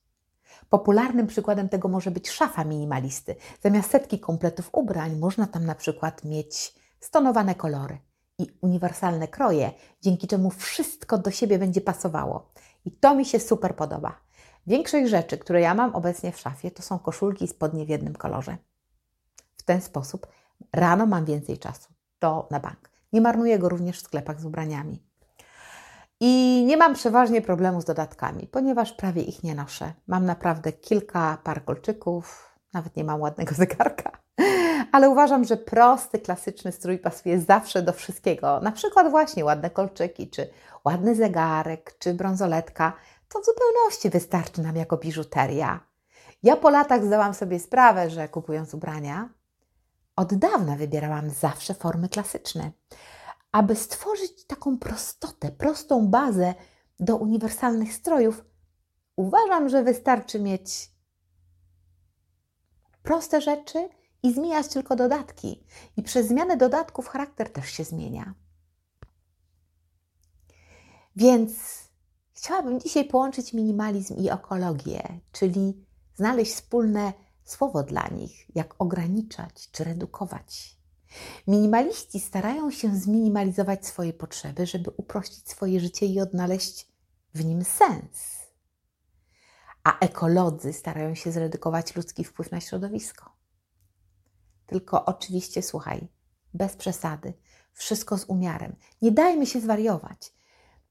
Popularnym 0.70 1.28
przykładem 1.28 1.70
tego 1.70 1.88
może 1.88 2.12
być 2.12 2.30
szafa 2.30 2.64
minimalisty. 2.64 3.36
Zamiast 3.62 3.92
setki 3.92 4.20
kompletów 4.20 4.70
ubrań 4.72 5.16
można 5.16 5.48
tam 5.48 5.66
na 5.66 5.76
przykład 5.76 6.24
mieć 6.24 6.76
stonowane 7.00 7.56
kolory 7.56 7.98
i 8.44 8.58
uniwersalne 8.62 9.28
kroje, 9.28 9.72
dzięki 10.02 10.28
czemu 10.28 10.50
wszystko 10.50 11.18
do 11.18 11.32
siebie 11.32 11.60
będzie 11.60 11.82
pasowało. 11.82 12.52
I 12.86 12.92
to 12.92 13.16
mi 13.16 13.26
się 13.26 13.40
super 13.40 13.76
podoba. 13.76 14.20
Większość 14.68 15.10
rzeczy, 15.10 15.38
które 15.38 15.62
ja 15.62 15.76
mam 15.76 15.96
obecnie 15.96 16.32
w 16.32 16.40
szafie, 16.40 16.72
to 16.72 16.82
są 16.82 17.00
koszulki 17.00 17.46
i 17.46 17.48
spodnie 17.48 17.86
w 17.86 17.90
jednym 17.90 18.14
kolorze. 18.16 18.58
W 19.58 19.64
ten 19.64 19.82
sposób 19.82 20.28
rano 20.74 21.06
mam 21.06 21.26
więcej 21.26 21.58
czasu. 21.58 21.94
To 22.20 22.48
na 22.52 22.60
bank. 22.60 22.90
Nie 23.14 23.22
marnuję 23.22 23.60
go 23.60 23.70
również 23.70 24.00
w 24.00 24.04
sklepach 24.04 24.42
z 24.42 24.46
ubraniami. 24.46 25.04
I 26.20 26.64
nie 26.68 26.78
mam 26.78 26.94
przeważnie 26.94 27.42
problemu 27.42 27.82
z 27.82 27.86
dodatkami, 27.86 28.48
ponieważ 28.48 28.94
prawie 28.94 29.22
ich 29.22 29.44
nie 29.44 29.56
noszę. 29.56 29.94
Mam 30.08 30.26
naprawdę 30.26 30.72
kilka 30.72 31.38
par 31.44 31.66
kolczyków, 31.66 32.54
nawet 32.74 32.96
nie 32.96 33.04
mam 33.04 33.22
ładnego 33.22 33.56
zegarka, 33.56 34.23
ale 34.94 35.10
uważam, 35.10 35.44
że 35.44 35.58
prosty, 35.58 36.20
klasyczny 36.20 36.72
strój 36.72 37.00
pasuje 37.00 37.40
zawsze 37.40 37.82
do 37.82 37.94
wszystkiego. 37.94 38.60
Na 38.60 38.72
przykład 38.72 39.12
właśnie 39.12 39.46
ładne 39.46 39.70
kolczyki, 39.70 40.30
czy 40.30 40.50
ładny 40.86 41.16
zegarek, 41.16 41.96
czy 42.00 42.14
brązoletka. 42.14 42.94
To 43.30 43.40
w 43.40 43.46
zupełności 43.46 44.10
wystarczy 44.10 44.62
nam 44.62 44.76
jako 44.76 44.98
biżuteria. 44.98 45.80
Ja 46.44 46.56
po 46.56 46.70
latach 46.70 47.06
zdałam 47.06 47.34
sobie 47.34 47.60
sprawę, 47.60 48.10
że 48.10 48.30
kupując 48.30 48.74
ubrania, 48.74 49.30
od 50.16 50.34
dawna 50.34 50.76
wybierałam 50.76 51.30
zawsze 51.30 51.74
formy 51.74 52.10
klasyczne 52.10 52.72
aby 53.54 53.76
stworzyć 53.76 54.46
taką 54.46 54.78
prostotę, 54.78 55.52
prostą 55.52 56.08
bazę 56.08 56.54
do 57.00 57.16
uniwersalnych 57.16 57.94
strojów, 57.94 58.46
uważam, 59.16 59.70
że 59.70 59.84
wystarczy 59.84 60.40
mieć 60.40 60.92
proste 63.04 63.42
rzeczy 63.42 63.90
i 64.24 64.34
zmieniać 64.34 64.68
tylko 64.68 64.96
dodatki. 64.96 65.64
I 65.98 66.04
przez 66.04 66.28
zmianę 66.28 66.58
dodatków 66.58 67.08
charakter 67.08 67.50
też 67.50 67.70
się 67.70 67.84
zmienia. 67.84 68.34
Więc 71.16 71.54
chciałabym 72.34 72.80
dzisiaj 72.80 73.06
połączyć 73.06 73.54
minimalizm 73.54 74.16
i 74.18 74.30
ekologię, 74.30 75.20
czyli 75.32 75.86
znaleźć 76.16 76.54
wspólne 76.54 77.14
słowo 77.44 77.84
dla 77.84 78.08
nich, 78.08 78.56
jak 78.56 78.76
ograniczać 78.80 79.72
czy 79.72 79.84
redukować. 79.84 80.78
Minimaliści 81.48 82.20
starają 82.20 82.72
się 82.72 82.96
zminimalizować 82.96 83.86
swoje 83.86 84.14
potrzeby, 84.14 84.66
żeby 84.66 84.92
uprościć 84.98 85.50
swoje 85.50 85.80
życie 85.80 86.06
i 86.06 86.22
odnaleźć 86.22 86.88
w 87.34 87.46
nim 87.46 87.64
sens. 87.64 88.44
A 89.84 90.00
ekolodzy 90.00 90.74
starają 90.74 91.16
się 91.16 91.32
zredukować 91.32 91.96
ludzki 91.96 92.24
wpływ 92.24 92.52
na 92.52 92.62
środowisko. 92.62 93.33
Tylko 94.74 95.06
oczywiście 95.06 95.62
słuchaj, 95.62 96.08
bez 96.54 96.76
przesady, 96.76 97.34
wszystko 97.74 98.18
z 98.18 98.26
umiarem. 98.26 98.76
Nie 99.02 99.12
dajmy 99.12 99.46
się 99.46 99.60
zwariować. 99.62 100.34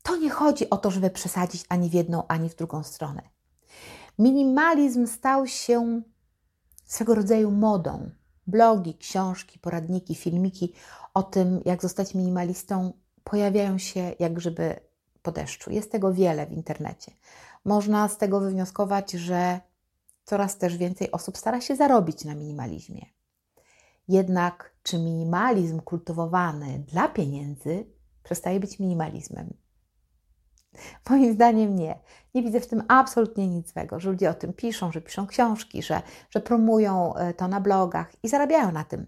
To 0.03 0.17
nie 0.17 0.31
chodzi 0.31 0.71
o 0.71 0.77
to, 0.77 0.91
żeby 0.91 1.11
przesadzić 1.11 1.65
ani 1.69 1.91
w 1.91 1.95
jedną, 1.95 2.27
ani 2.27 2.49
w 2.49 2.55
drugą 2.55 2.83
stronę. 2.83 3.23
Minimalizm 4.19 5.07
stał 5.07 5.47
się 5.47 6.03
swego 6.85 7.15
rodzaju 7.15 7.51
modą 7.51 8.11
blogi, 8.47 8.99
książki, 8.99 9.59
poradniki, 9.59 10.15
filmiki 10.15 10.73
o 11.15 11.23
tym, 11.23 11.61
jak 11.65 11.83
zostać 11.83 12.15
minimalistą, 12.15 12.93
pojawiają 13.25 13.79
się 13.79 14.15
jak 14.19 14.33
grzyby 14.33 14.81
po 15.23 15.33
deszczu. 15.33 15.71
Jest 15.71 15.93
tego 15.93 16.15
wiele 16.15 16.47
w 16.47 16.53
internecie. 16.53 17.12
Można 17.65 18.09
z 18.09 18.19
tego 18.19 18.41
wywnioskować, 18.41 19.12
że 19.12 19.61
coraz 20.25 20.59
też 20.59 20.77
więcej 20.77 21.11
osób 21.11 21.39
stara 21.39 21.61
się 21.61 21.77
zarobić 21.77 22.25
na 22.25 22.35
minimalizmie. 22.35 23.07
Jednak 24.09 24.73
czy 24.83 24.99
minimalizm 24.99 25.81
kultywowany 25.81 26.79
dla 26.79 27.09
pieniędzy 27.09 27.87
przestaje 28.23 28.61
być 28.61 28.79
minimalizmem? 28.79 29.55
Moim 31.11 31.35
zdaniem 31.35 31.77
nie. 31.77 31.99
Nie 32.35 32.43
widzę 32.43 32.61
w 32.61 32.67
tym 32.67 32.83
absolutnie 32.89 33.49
nic 33.49 33.73
złego, 33.73 34.01
że 34.01 34.11
ludzie 34.11 34.31
o 34.31 34.35
tym 34.35 34.53
piszą, 34.53 34.93
że 34.93 35.01
piszą 35.01 35.27
książki, 35.27 35.83
że, 35.83 36.03
że 36.31 36.41
promują 36.41 37.15
e, 37.15 37.35
to 37.35 37.49
na 37.49 37.61
blogach 37.61 38.13
i 38.23 38.29
zarabiają 38.29 38.73
na 38.73 38.85
tym. 38.85 39.07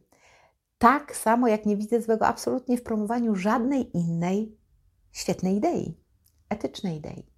Tak 0.78 1.16
samo 1.16 1.48
jak 1.48 1.66
nie 1.66 1.76
widzę 1.76 2.02
złego 2.02 2.26
absolutnie 2.26 2.78
w 2.78 2.82
promowaniu 2.82 3.34
żadnej 3.34 3.96
innej 3.96 4.58
świetnej 5.12 5.56
idei, 5.56 6.00
etycznej 6.48 6.96
idei. 6.96 7.33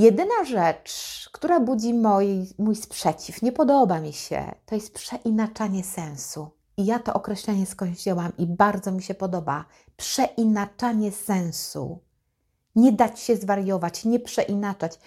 Jedyna 0.00 0.44
rzecz, 0.44 1.28
która 1.32 1.60
budzi 1.60 1.94
mój, 1.94 2.46
mój 2.58 2.76
sprzeciw, 2.76 3.42
nie 3.42 3.52
podoba 3.52 4.00
mi 4.00 4.12
się, 4.12 4.54
to 4.66 4.74
jest 4.74 4.94
przeinaczanie 4.94 5.84
sensu. 5.84 6.50
I 6.76 6.86
ja 6.86 6.98
to 6.98 7.14
określenie 7.14 7.66
skądś 7.66 7.98
wzięłam 7.98 8.32
i 8.38 8.46
bardzo 8.46 8.92
mi 8.92 9.02
się 9.02 9.14
podoba. 9.14 9.64
Przeinaczanie 9.96 11.12
sensu 11.12 11.98
nie 12.76 12.92
dać 12.92 13.20
się 13.20 13.36
zwariować, 13.36 14.04
nie 14.04 14.20
przeinaczać. 14.20 14.98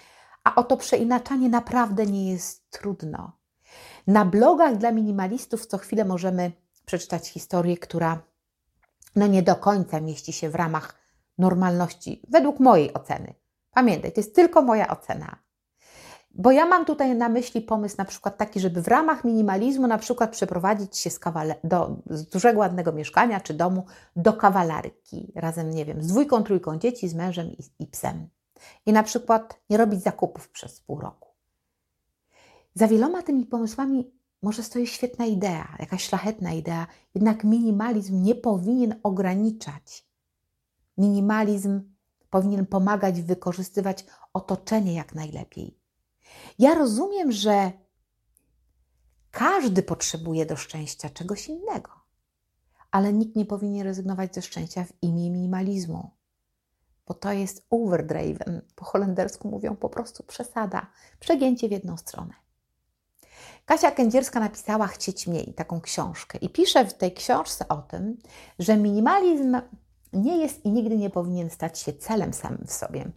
A 0.43 0.55
oto 0.55 0.77
przeinaczanie 0.77 1.49
naprawdę 1.49 2.05
nie 2.05 2.31
jest 2.31 2.69
trudno. 2.69 3.31
Na 4.07 4.25
blogach 4.25 4.77
dla 4.77 4.91
minimalistów 4.91 5.65
co 5.65 5.77
chwilę 5.77 6.05
możemy 6.05 6.51
przeczytać 6.85 7.27
historię, 7.27 7.77
która 7.77 8.21
no 9.15 9.27
nie 9.27 9.43
do 9.43 9.55
końca 9.55 10.01
mieści 10.01 10.33
się 10.33 10.49
w 10.49 10.55
ramach 10.55 10.95
normalności, 11.37 12.21
według 12.29 12.59
mojej 12.59 12.93
oceny. 12.93 13.42
Pamiętaj, 13.73 14.11
to 14.11 14.19
jest 14.19 14.35
tylko 14.35 14.61
moja 14.61 14.87
ocena. 14.87 15.35
Bo 16.35 16.51
ja 16.51 16.65
mam 16.65 16.85
tutaj 16.85 17.15
na 17.15 17.29
myśli 17.29 17.61
pomysł 17.61 17.95
na 17.97 18.05
przykład 18.05 18.37
taki, 18.37 18.59
żeby 18.59 18.81
w 18.81 18.87
ramach 18.87 19.23
minimalizmu 19.23 19.87
na 19.87 19.97
przykład 19.97 20.31
przeprowadzić 20.31 20.97
się 20.97 21.09
z, 21.09 21.19
kawale- 21.19 21.55
do, 21.63 21.95
z 22.09 22.29
dużego 22.29 22.59
ładnego 22.59 22.91
mieszkania 22.91 23.39
czy 23.39 23.53
domu 23.53 23.85
do 24.15 24.33
kawalarki 24.33 25.31
razem, 25.35 25.69
nie 25.69 25.85
wiem, 25.85 26.03
z 26.03 26.07
dwójką, 26.07 26.43
trójką 26.43 26.77
dzieci, 26.77 27.09
z 27.09 27.13
mężem 27.13 27.47
i, 27.47 27.83
i 27.83 27.87
psem. 27.87 28.27
I 28.85 28.93
na 28.93 29.03
przykład 29.03 29.59
nie 29.69 29.77
robić 29.77 30.03
zakupów 30.03 30.49
przez 30.49 30.81
pół 30.81 30.99
roku. 30.99 31.29
Za 32.75 32.87
wieloma 32.87 33.23
tymi 33.23 33.45
pomysłami 33.45 34.11
może 34.41 34.63
stoi 34.63 34.87
świetna 34.87 35.25
idea, 35.25 35.75
jakaś 35.79 36.03
szlachetna 36.03 36.51
idea, 36.51 36.87
jednak 37.15 37.43
minimalizm 37.43 38.23
nie 38.23 38.35
powinien 38.35 38.95
ograniczać. 39.03 40.07
Minimalizm 40.97 41.92
powinien 42.33 42.65
pomagać 42.65 43.21
wykorzystywać 43.21 44.05
otoczenie 44.33 44.93
jak 44.93 45.15
najlepiej 45.15 45.83
ja 46.59 46.75
rozumiem, 46.75 47.31
że 47.31 47.71
każdy 49.31 49.83
potrzebuje 49.83 50.45
do 50.45 50.55
szczęścia 50.55 51.09
czegoś 51.09 51.47
innego, 51.47 51.91
ale 52.91 53.13
nikt 53.13 53.35
nie 53.35 53.45
powinien 53.45 53.87
rezygnować 53.87 54.35
ze 54.35 54.41
szczęścia 54.41 54.83
w 54.83 54.93
imię 55.01 55.29
minimalizmu, 55.29 56.11
bo 57.07 57.13
to 57.13 57.31
jest 57.31 57.65
overdriven. 57.69 58.61
Po 58.75 58.85
holendersku 58.85 59.49
mówią 59.49 59.75
po 59.75 59.89
prostu 59.89 60.23
przesada, 60.23 60.87
przegięcie 61.19 61.67
w 61.67 61.71
jedną 61.71 61.97
stronę. 61.97 62.33
Kasia 63.65 63.91
Kędzierska 63.91 64.39
napisała 64.39 64.87
Chcieć 64.87 65.27
mniej, 65.27 65.53
taką 65.53 65.81
książkę 65.81 66.37
i 66.37 66.49
pisze 66.49 66.85
w 66.85 66.93
tej 66.93 67.13
książce 67.13 67.67
o 67.67 67.77
tym, 67.81 68.17
że 68.59 68.77
minimalizm 68.77 69.61
nie 70.13 70.37
jest 70.37 70.65
i 70.65 70.71
nigdy 70.71 70.97
nie 70.97 71.09
powinien 71.09 71.49
stać 71.49 71.79
się 71.79 71.93
celem 71.93 72.33
samym 72.33 72.65
w 72.67 72.73
sobie. 72.73 73.11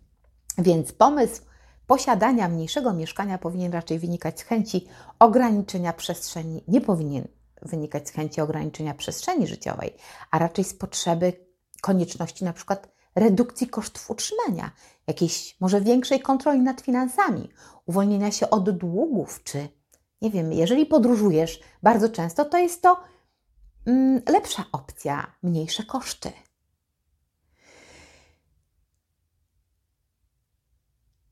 Więc 0.58 0.92
pomysł 0.92 1.42
posiadania 1.86 2.48
mniejszego 2.48 2.92
mieszkania 2.92 3.38
powinien 3.38 3.72
raczej 3.72 3.98
wynikać 3.98 4.40
z 4.40 4.42
chęci 4.42 4.86
ograniczenia 5.18 5.92
przestrzeni, 5.92 6.64
nie 6.68 6.80
powinien 6.80 7.28
wynikać 7.62 8.08
z 8.08 8.12
chęci 8.12 8.40
ograniczenia 8.40 8.94
przestrzeni 8.94 9.46
życiowej, 9.46 9.94
a 10.30 10.38
raczej 10.38 10.64
z 10.64 10.74
potrzeby 10.74 11.32
konieczności 11.80 12.44
na 12.44 12.52
przykład 12.52 12.88
redukcji 13.14 13.66
kosztów 13.66 14.10
utrzymania, 14.10 14.70
jakiejś 15.06 15.56
może 15.60 15.80
większej 15.80 16.20
kontroli 16.20 16.60
nad 16.60 16.80
finansami, 16.80 17.50
uwolnienia 17.86 18.30
się 18.30 18.50
od 18.50 18.70
długów, 18.70 19.42
czy 19.44 19.68
nie 20.22 20.30
wiem, 20.30 20.52
jeżeli 20.52 20.86
podróżujesz 20.86 21.60
bardzo 21.82 22.08
często, 22.08 22.44
to 22.44 22.58
jest 22.58 22.82
to 22.82 23.00
mm, 23.86 24.22
lepsza 24.28 24.64
opcja, 24.72 25.32
mniejsze 25.42 25.82
koszty. 25.82 26.32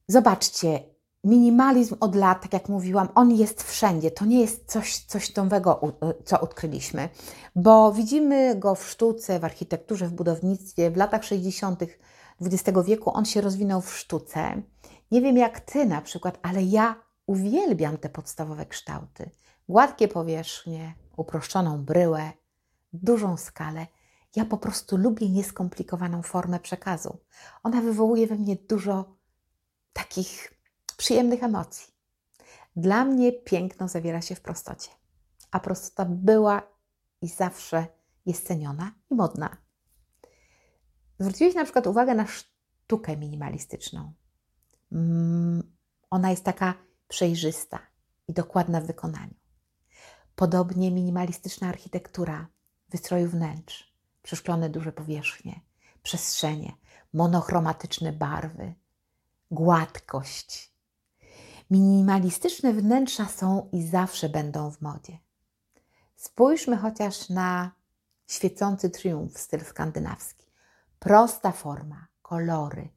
Zobaczcie, 0.09 0.81
minimalizm 1.25 1.97
od 2.01 2.15
lat, 2.15 2.43
tak 2.43 2.53
jak 2.53 2.69
mówiłam, 2.69 3.09
on 3.15 3.31
jest 3.31 3.63
wszędzie. 3.63 4.11
To 4.11 4.25
nie 4.25 4.41
jest 4.41 4.71
coś, 4.73 4.99
coś 4.99 5.35
nowego, 5.37 5.99
co 6.25 6.41
odkryliśmy, 6.41 7.09
bo 7.57 7.93
widzimy 7.93 8.57
go 8.57 8.75
w 8.75 8.89
sztuce, 8.89 9.41
w 9.41 9.45
architekturze, 9.45 10.09
w 10.09 10.13
budownictwie. 10.13 10.91
W 10.91 10.97
latach 10.97 11.25
60. 11.25 11.81
XX 12.41 12.79
wieku 12.87 13.11
on 13.15 13.25
się 13.25 13.41
rozwinął 13.41 13.81
w 13.81 13.97
sztuce. 13.97 14.63
Nie 15.11 15.21
wiem 15.21 15.37
jak 15.37 15.61
ty 15.61 15.87
na 15.87 16.01
przykład, 16.01 16.39
ale 16.43 16.63
ja 16.63 16.97
uwielbiam 17.27 17.99
te 17.99 18.09
podstawowe 18.09 18.67
kształty. 18.67 19.31
Gładkie 19.69 20.09
powierzchnie, 20.09 20.95
uproszczoną 21.17 21.85
bryłę, 21.85 22.33
dużą 22.93 23.37
skalę. 23.37 23.87
Ja 24.37 24.45
po 24.45 24.59
prostu 24.59 24.97
lubię 24.97 25.31
nieskomplikowaną 25.31 26.23
formę 26.23 26.61
przekazu. 26.61 27.19
Ona 27.63 27.81
wywołuje 27.81 28.27
we 28.27 28.35
mnie 28.35 28.57
dużo 28.57 29.14
takich 29.95 30.55
przyjemnych 30.97 31.43
emocji. 31.43 31.95
Dla 32.77 33.05
mnie 33.05 33.33
piękno 33.33 33.89
zawiera 33.89 34.23
się 34.23 34.35
w 34.35 34.41
prostocie, 34.41 34.91
a 35.51 35.61
prostota 35.61 36.05
była 36.05 36.63
i 37.23 37.29
zawsze 37.29 37.87
jest 38.27 38.47
ceniona 38.47 38.93
i 39.11 39.15
modna. 39.15 39.57
Zwróciłeś 41.19 41.55
na 41.55 41.65
przykład 41.65 41.87
uwagę 41.87 42.15
na 42.15 42.27
sztukę 42.27 43.17
minimalistyczną. 43.17 44.13
Mm, 44.93 45.77
ona 46.11 46.31
jest 46.31 46.45
taka 46.45 46.75
przejrzysta 47.09 47.79
i 48.29 48.33
dokładna 48.33 48.81
w 48.81 48.87
wykonaniu. 48.87 49.35
Podobnie 50.35 50.91
minimalistyczna 50.91 51.69
architektura 51.69 52.47
wystroju 52.89 53.29
wnętrz, 53.29 53.95
przeszklone 54.23 54.71
duże 54.71 54.93
powierzchnie, 54.93 55.61
przestrzenie, 56.03 56.73
monochromatyczne 57.13 58.13
barwy, 58.13 58.75
gładkość. 59.55 60.75
Minimalistyczne 61.71 62.73
wnętrza 62.73 63.27
są 63.29 63.69
i 63.73 63.83
zawsze 63.83 64.29
będą 64.29 64.71
w 64.71 64.81
modzie. 64.81 65.19
Spójrzmy 66.17 66.77
chociaż 66.77 67.29
na 67.29 67.73
świecący 68.27 68.91
triumf 68.91 69.39
styl 69.39 69.65
skandynawski. 69.65 70.47
Prosta 70.99 71.53
forma, 71.53 72.07
kolory, 72.23 72.89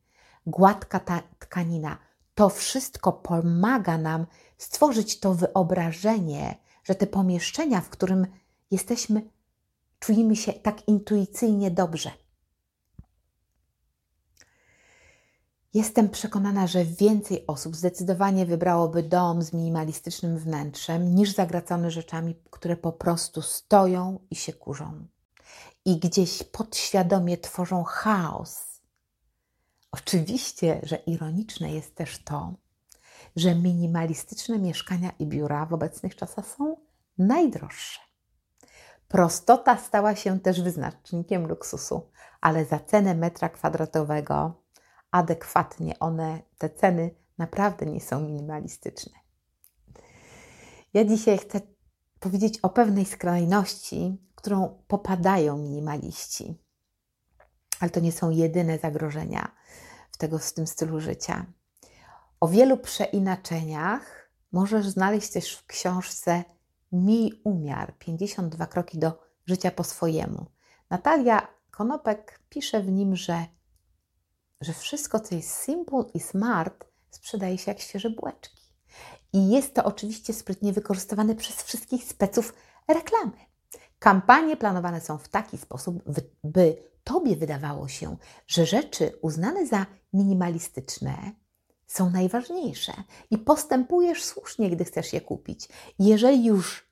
gładka 0.46 1.00
tkanina 1.40 1.98
to 2.36 2.50
wszystko 2.50 3.14
pomaga 3.14 3.98
nam 3.98 4.26
stworzyć 4.58 5.20
to 5.20 5.34
wyobrażenie, 5.34 6.56
że 6.84 6.96
te 6.96 7.08
pomieszczenia, 7.08 7.82
w 7.82 7.90
którym 7.90 8.28
jesteśmy, 8.72 9.22
czujemy 10.00 10.36
się 10.36 10.54
tak 10.54 10.88
intuicyjnie 10.88 11.72
dobrze. 11.72 12.12
Jestem 15.74 16.10
przekonana, 16.10 16.68
że 16.68 16.86
więcej 16.86 17.48
osób 17.48 17.76
zdecydowanie 17.76 18.46
wybrałoby 18.46 19.04
dom 19.04 19.42
z 19.42 19.54
minimalistycznym 19.54 20.38
wnętrzem 20.38 21.16
niż 21.16 21.36
zagracony 21.36 21.92
rzeczami, 21.92 22.36
które 22.50 22.78
po 22.78 22.92
prostu 22.92 23.42
stoją 23.42 24.20
i 24.32 24.36
się 24.36 24.54
kurzą. 24.54 25.08
I 25.86 26.00
gdzieś 26.00 26.44
podświadomie 26.44 27.38
tworzą 27.38 27.84
chaos. 27.84 28.82
Oczywiście, 29.92 30.80
że 30.84 30.96
ironiczne 30.96 31.74
jest 31.74 31.96
też 31.96 32.24
to, 32.24 32.54
że 33.36 33.56
minimalistyczne 33.56 34.60
mieszkania 34.60 35.12
i 35.20 35.26
biura 35.26 35.66
w 35.66 35.74
obecnych 35.74 36.16
czasach 36.16 36.48
są 36.48 36.78
najdroższe. 37.18 38.00
Prostota 39.08 39.78
stała 39.78 40.16
się 40.16 40.40
też 40.40 40.62
wyznacznikiem 40.62 41.48
luksusu, 41.48 42.10
ale 42.42 42.66
za 42.66 42.80
cenę 42.80 43.16
metra 43.16 43.50
kwadratowego 43.50 44.67
adekwatnie 45.12 46.00
one, 46.00 46.42
te 46.58 46.70
ceny 46.70 47.16
naprawdę 47.38 47.86
nie 47.86 48.02
są 48.02 48.20
minimalistyczne. 48.20 49.14
Ja 50.94 51.06
dzisiaj 51.06 51.38
chcę 51.38 51.62
powiedzieć 52.20 52.60
o 52.60 52.70
pewnej 52.70 53.06
skrajności, 53.06 54.18
którą 54.36 54.84
popadają 54.88 55.58
minimaliści. 55.58 56.62
Ale 57.80 57.90
to 57.90 58.00
nie 58.00 58.12
są 58.12 58.30
jedyne 58.30 58.80
zagrożenia 58.80 59.52
w, 60.12 60.18
tego, 60.18 60.40
w 60.40 60.54
tym 60.54 60.67
stylu 60.67 61.00
życia. 61.00 61.46
O 62.39 62.48
wielu 62.48 62.78
przeinaczeniach 62.78 64.32
możesz 64.52 64.88
znaleźć 64.88 65.32
też 65.32 65.56
w 65.56 65.65
książce 65.65 66.43
Miej 66.91 67.41
umiar 67.43 67.98
52 67.98 68.67
kroki 68.67 69.00
do 69.00 69.12
życia 69.46 69.72
po 69.72 69.84
swojemu. 69.84 70.46
Natalia 70.89 71.48
Konopek 71.72 72.39
pisze 72.50 72.82
w 72.82 72.91
nim, 72.91 73.15
że 73.15 73.46
że 74.62 74.74
wszystko, 74.74 75.20
co 75.20 75.36
jest 75.36 75.50
simple 75.50 76.04
i 76.13 76.20
smart, 76.20 76.86
sprzedaje 77.10 77.58
się 77.58 77.72
jak 77.72 77.80
świeże 77.80 78.10
bułeczki. 78.10 78.62
I 79.34 79.50
jest 79.50 79.74
to 79.74 79.84
oczywiście 79.84 80.34
sprytnie 80.34 80.74
wykorzystywane 80.74 81.36
przez 81.36 81.63
wszystkich 81.63 82.04
speców 82.04 82.54
reklamy. 82.88 83.38
Kampanie 84.00 84.58
planowane 84.58 85.02
są 85.02 85.17
w 85.17 85.28
taki 85.30 85.58
sposób, 85.58 86.04
by 86.43 86.88
Tobie 87.04 87.36
wydawało 87.36 87.88
się, 87.88 88.17
że 88.48 88.65
rzeczy 88.65 89.20
uznane 89.22 89.67
za 89.67 89.86
minimalistyczne 90.13 91.32
są 91.88 92.10
najważniejsze 92.10 92.93
i 93.32 93.38
postępujesz 93.38 94.24
słusznie, 94.24 94.70
gdy 94.70 94.86
chcesz 94.86 95.13
je 95.13 95.22
kupić. 95.22 95.67
Jeżeli 96.00 96.46
już 96.46 96.87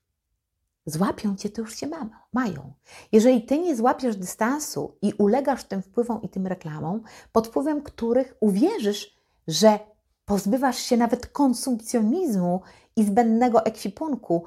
złapią 0.85 1.35
cię, 1.35 1.49
to 1.49 1.61
już 1.61 1.81
mają, 1.81 2.09
mają. 2.33 2.73
Jeżeli 3.11 3.45
ty 3.45 3.59
nie 3.59 3.75
złapiesz 3.75 4.15
dystansu 4.15 4.97
i 5.01 5.13
ulegasz 5.13 5.63
tym 5.63 5.81
wpływom 5.81 6.21
i 6.21 6.29
tym 6.29 6.47
reklamom, 6.47 7.01
pod 7.31 7.47
wpływem 7.47 7.81
których 7.81 8.35
uwierzysz, 8.39 9.15
że 9.47 9.79
pozbywasz 10.25 10.77
się 10.77 10.97
nawet 10.97 11.27
konsumpcjonizmu 11.27 12.61
i 12.95 13.03
zbędnego 13.03 13.65
ekwipunku 13.65 14.43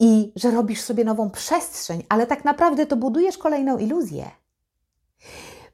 i 0.00 0.32
że 0.36 0.50
robisz 0.50 0.80
sobie 0.80 1.04
nową 1.04 1.30
przestrzeń, 1.30 2.02
ale 2.08 2.26
tak 2.26 2.44
naprawdę 2.44 2.86
to 2.86 2.96
budujesz 2.96 3.38
kolejną 3.38 3.78
iluzję. 3.78 4.30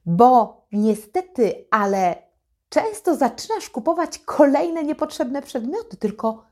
Bo 0.06 0.64
niestety, 0.72 1.66
ale 1.70 2.16
często 2.68 3.16
zaczynasz 3.16 3.70
kupować 3.70 4.18
kolejne 4.18 4.84
niepotrzebne 4.84 5.42
przedmioty, 5.42 5.96
tylko, 5.96 6.44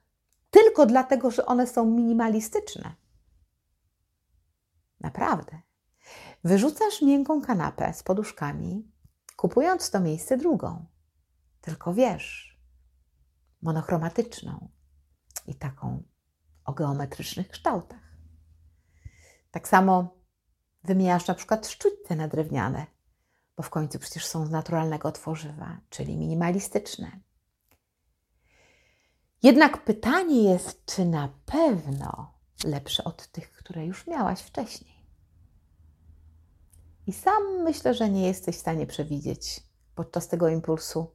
tylko 0.51 0.87
dlatego, 0.87 1.31
że 1.31 1.47
one 1.47 1.67
są 1.67 1.87
minimalistyczne. 1.87 3.02
Naprawdę. 5.03 5.61
Wyrzucasz 6.45 7.03
miękką 7.03 7.43
kanapę 7.43 7.95
z 7.95 8.03
poduszkami, 8.03 8.93
kupując 9.37 9.91
to 9.91 10.01
miejsce 10.01 10.37
drugą. 10.37 10.87
Tylko 11.61 11.95
wiesz, 11.95 12.59
monochromatyczną 13.63 14.69
i 15.47 15.55
taką 15.55 16.03
o 16.65 16.73
geometrycznych 16.73 17.49
kształtach. 17.49 18.17
Tak 19.51 19.69
samo 19.69 20.15
wymieniasz 20.85 21.27
na 21.27 21.35
przykład 21.35 21.69
sztućce 21.69 22.17
na 22.17 22.29
drewniane, 22.29 22.87
bo 23.57 23.63
w 23.63 23.71
końcu 23.71 23.99
przecież 23.99 24.27
są 24.27 24.47
z 24.47 24.51
naturalnego 24.51 25.13
tworzywa, 25.13 25.81
czyli 25.91 26.17
minimalistyczne. 26.17 27.21
Jednak 29.43 29.85
pytanie 29.85 30.43
jest, 30.43 30.87
czy 30.87 31.05
na 31.05 31.29
pewno 31.47 32.35
lepsze 32.65 33.05
od 33.05 33.27
tych, 33.27 33.53
które 33.53 33.87
już 33.87 34.07
miałaś 34.07 34.41
wcześniej. 34.41 35.07
I 37.07 37.13
sam 37.13 37.63
myślę, 37.63 37.95
że 37.95 38.11
nie 38.11 38.27
jesteś 38.27 38.57
w 38.57 38.61
stanie 38.61 38.87
przewidzieć 38.87 39.61
podczas 39.95 40.29
tego 40.29 40.49
impulsu, 40.49 41.15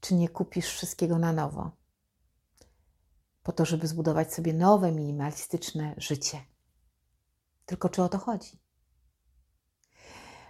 czy 0.00 0.14
nie 0.14 0.28
kupisz 0.28 0.66
wszystkiego 0.66 1.18
na 1.18 1.32
nowo, 1.32 1.70
po 3.42 3.52
to, 3.52 3.64
żeby 3.64 3.86
zbudować 3.86 4.34
sobie 4.34 4.52
nowe, 4.52 4.92
minimalistyczne 4.92 5.94
życie. 5.96 6.40
Tylko 7.66 7.88
czy 7.88 8.02
o 8.02 8.08
to 8.08 8.18
chodzi? 8.18 8.62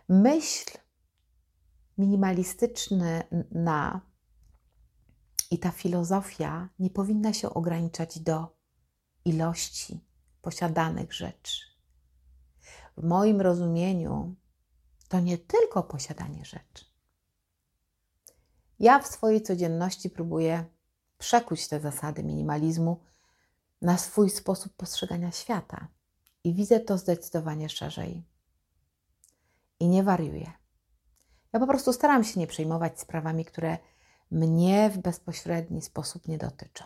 Myśl 0.08 0.78
minimalistyczna 1.98 4.00
i 5.50 5.58
ta 5.58 5.70
filozofia 5.70 6.68
nie 6.78 6.90
powinna 6.90 7.32
się 7.32 7.50
ograniczać 7.50 8.18
do 8.18 8.61
ilości 9.24 10.00
posiadanych 10.42 11.12
rzeczy. 11.12 11.62
W 12.96 13.02
moim 13.04 13.40
rozumieniu 13.40 14.34
to 15.08 15.20
nie 15.20 15.38
tylko 15.38 15.82
posiadanie 15.82 16.44
rzeczy. 16.44 16.84
Ja 18.78 18.98
w 18.98 19.06
swojej 19.06 19.42
codzienności 19.42 20.10
próbuję 20.10 20.64
przekuć 21.18 21.68
te 21.68 21.80
zasady 21.80 22.24
minimalizmu 22.24 23.00
na 23.82 23.98
swój 23.98 24.30
sposób 24.30 24.72
postrzegania 24.76 25.30
świata 25.32 25.88
i 26.44 26.54
widzę 26.54 26.80
to 26.80 26.98
zdecydowanie 26.98 27.68
szerzej. 27.68 28.24
I 29.80 29.88
nie 29.88 30.02
wariuję. 30.02 30.52
Ja 31.52 31.60
po 31.60 31.66
prostu 31.66 31.92
staram 31.92 32.24
się 32.24 32.40
nie 32.40 32.46
przejmować 32.46 33.00
sprawami, 33.00 33.44
które 33.44 33.78
mnie 34.30 34.90
w 34.90 34.98
bezpośredni 34.98 35.82
sposób 35.82 36.28
nie 36.28 36.38
dotyczą. 36.38 36.84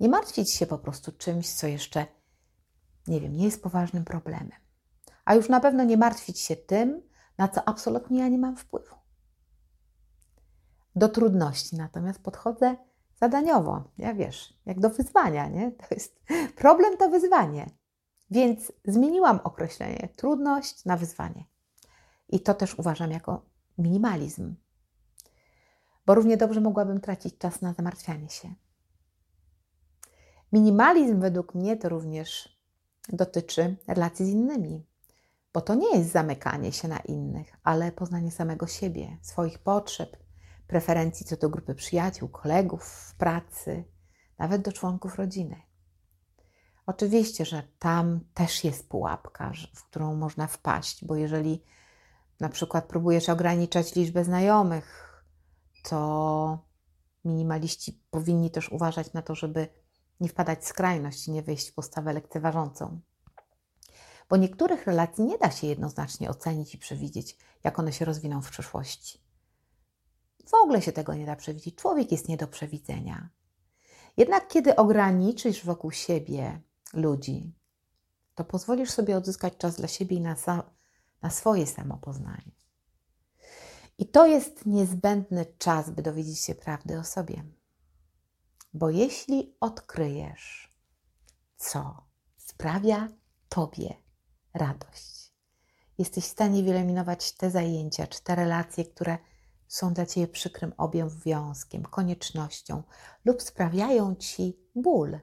Nie 0.00 0.08
martwić 0.08 0.50
się 0.50 0.66
po 0.66 0.78
prostu 0.78 1.12
czymś, 1.12 1.52
co 1.52 1.66
jeszcze, 1.66 2.06
nie 3.06 3.20
wiem, 3.20 3.36
nie 3.36 3.44
jest 3.44 3.62
poważnym 3.62 4.04
problemem. 4.04 4.58
A 5.24 5.34
już 5.34 5.48
na 5.48 5.60
pewno 5.60 5.84
nie 5.84 5.96
martwić 5.96 6.40
się 6.40 6.56
tym, 6.56 7.02
na 7.38 7.48
co 7.48 7.68
absolutnie 7.68 8.20
ja 8.20 8.28
nie 8.28 8.38
mam 8.38 8.56
wpływu. 8.56 8.96
Do 10.96 11.08
trudności 11.08 11.76
natomiast 11.76 12.18
podchodzę 12.18 12.76
zadaniowo. 13.20 13.84
Ja 13.98 14.14
wiesz, 14.14 14.58
jak 14.66 14.80
do 14.80 14.90
wyzwania, 14.90 15.48
nie? 15.48 15.72
To 15.88 15.94
jest 15.94 16.20
problem 16.56 16.96
to 16.96 17.10
wyzwanie. 17.10 17.66
Więc 18.30 18.72
zmieniłam 18.84 19.40
określenie 19.44 20.08
trudność 20.16 20.84
na 20.84 20.96
wyzwanie. 20.96 21.44
I 22.28 22.40
to 22.40 22.54
też 22.54 22.78
uważam 22.78 23.10
jako 23.10 23.46
minimalizm. 23.78 24.54
Bo 26.06 26.14
równie 26.14 26.36
dobrze 26.36 26.60
mogłabym 26.60 27.00
tracić 27.00 27.38
czas 27.38 27.60
na 27.62 27.72
zamartwianie 27.72 28.28
się. 28.28 28.54
Minimalizm 30.54 31.20
według 31.20 31.54
mnie 31.54 31.76
to 31.76 31.88
również 31.88 32.58
dotyczy 33.08 33.76
relacji 33.88 34.26
z 34.26 34.28
innymi, 34.28 34.86
bo 35.52 35.60
to 35.60 35.74
nie 35.74 35.98
jest 35.98 36.12
zamykanie 36.12 36.72
się 36.72 36.88
na 36.88 36.98
innych, 36.98 37.56
ale 37.64 37.92
poznanie 37.92 38.30
samego 38.30 38.66
siebie, 38.66 39.18
swoich 39.22 39.58
potrzeb, 39.58 40.16
preferencji 40.66 41.26
co 41.26 41.36
do 41.36 41.50
grupy 41.50 41.74
przyjaciół, 41.74 42.28
kolegów 42.28 42.84
w 42.84 43.14
pracy, 43.14 43.84
nawet 44.38 44.62
do 44.62 44.72
członków 44.72 45.16
rodziny. 45.16 45.62
Oczywiście, 46.86 47.44
że 47.44 47.62
tam 47.78 48.20
też 48.34 48.64
jest 48.64 48.88
pułapka, 48.88 49.52
w 49.74 49.84
którą 49.84 50.16
można 50.16 50.46
wpaść, 50.46 51.04
bo 51.04 51.16
jeżeli 51.16 51.64
na 52.40 52.48
przykład 52.48 52.84
próbujesz 52.84 53.28
ograniczać 53.28 53.94
liczbę 53.94 54.24
znajomych, 54.24 55.14
to 55.82 56.58
minimaliści 57.24 58.02
powinni 58.10 58.50
też 58.50 58.72
uważać 58.72 59.12
na 59.12 59.22
to, 59.22 59.34
żeby 59.34 59.83
nie 60.24 60.28
wpadać 60.28 60.60
w 60.60 60.66
skrajność 60.66 61.28
i 61.28 61.32
nie 61.32 61.42
wejść 61.42 61.68
w 61.68 61.74
postawę 61.74 62.12
lekceważącą. 62.12 63.00
Bo 64.28 64.36
niektórych 64.36 64.86
relacji 64.86 65.24
nie 65.24 65.38
da 65.38 65.50
się 65.50 65.66
jednoznacznie 65.66 66.30
ocenić 66.30 66.74
i 66.74 66.78
przewidzieć, 66.78 67.36
jak 67.64 67.78
one 67.78 67.92
się 67.92 68.04
rozwiną 68.04 68.42
w 68.42 68.50
przyszłości. 68.50 69.20
W 70.46 70.54
ogóle 70.54 70.82
się 70.82 70.92
tego 70.92 71.14
nie 71.14 71.26
da 71.26 71.36
przewidzieć. 71.36 71.74
Człowiek 71.74 72.12
jest 72.12 72.28
nie 72.28 72.36
do 72.36 72.46
przewidzenia. 72.46 73.28
Jednak 74.16 74.48
kiedy 74.48 74.76
ograniczysz 74.76 75.64
wokół 75.64 75.90
siebie 75.90 76.60
ludzi, 76.92 77.52
to 78.34 78.44
pozwolisz 78.44 78.90
sobie 78.90 79.16
odzyskać 79.16 79.56
czas 79.56 79.76
dla 79.76 79.88
siebie 79.88 80.16
i 80.16 80.20
na, 80.20 80.36
na 81.22 81.30
swoje 81.30 81.66
samopoznanie. 81.66 82.52
I 83.98 84.06
to 84.06 84.26
jest 84.26 84.66
niezbędny 84.66 85.46
czas, 85.58 85.90
by 85.90 86.02
dowiedzieć 86.02 86.38
się 86.38 86.54
prawdy 86.54 86.98
o 86.98 87.04
sobie. 87.04 87.44
Bo 88.74 88.90
jeśli 88.90 89.56
odkryjesz, 89.60 90.74
co 91.56 92.06
sprawia 92.36 93.08
Tobie 93.48 93.94
radość, 94.54 95.32
jesteś 95.98 96.24
w 96.24 96.28
stanie 96.28 96.62
wyeliminować 96.62 97.32
te 97.32 97.50
zajęcia 97.50 98.06
czy 98.06 98.22
te 98.22 98.34
relacje, 98.34 98.84
które 98.84 99.18
są 99.68 99.94
dla 99.94 100.06
Ciebie 100.06 100.28
przykrym 100.28 100.72
obowiązkiem, 100.76 101.82
koniecznością 101.82 102.82
lub 103.24 103.42
sprawiają 103.42 104.14
Ci 104.16 104.58
ból. 104.74 105.20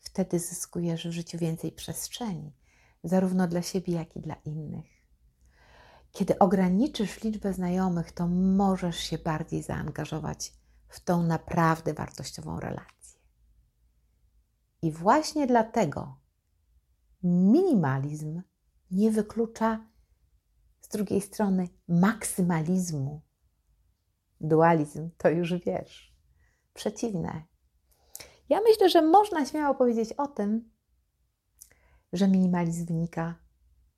Wtedy 0.00 0.38
zyskujesz 0.38 1.06
w 1.06 1.12
życiu 1.12 1.38
więcej 1.38 1.72
przestrzeni, 1.72 2.52
zarówno 3.04 3.48
dla 3.48 3.62
siebie, 3.62 3.92
jak 3.92 4.16
i 4.16 4.20
dla 4.20 4.34
innych. 4.34 4.86
Kiedy 6.12 6.38
ograniczysz 6.38 7.22
liczbę 7.22 7.52
znajomych, 7.52 8.12
to 8.12 8.28
możesz 8.28 8.96
się 8.96 9.18
bardziej 9.18 9.62
zaangażować 9.62 10.61
w 10.92 11.00
tą 11.00 11.22
naprawdę 11.22 11.94
wartościową 11.94 12.60
relację. 12.60 13.20
I 14.82 14.92
właśnie 14.92 15.46
dlatego 15.46 16.20
minimalizm 17.22 18.42
nie 18.90 19.10
wyklucza 19.10 19.86
z 20.80 20.88
drugiej 20.88 21.20
strony 21.20 21.68
maksymalizmu. 21.88 23.22
Dualizm 24.40 25.10
to 25.18 25.30
już 25.30 25.54
wiesz, 25.54 26.16
przeciwne. 26.74 27.42
Ja 28.48 28.60
myślę, 28.60 28.90
że 28.90 29.02
można 29.02 29.46
śmiało 29.46 29.74
powiedzieć 29.74 30.12
o 30.12 30.26
tym, 30.26 30.70
że 32.12 32.28
minimalizm 32.28 32.86
wynika 32.86 33.34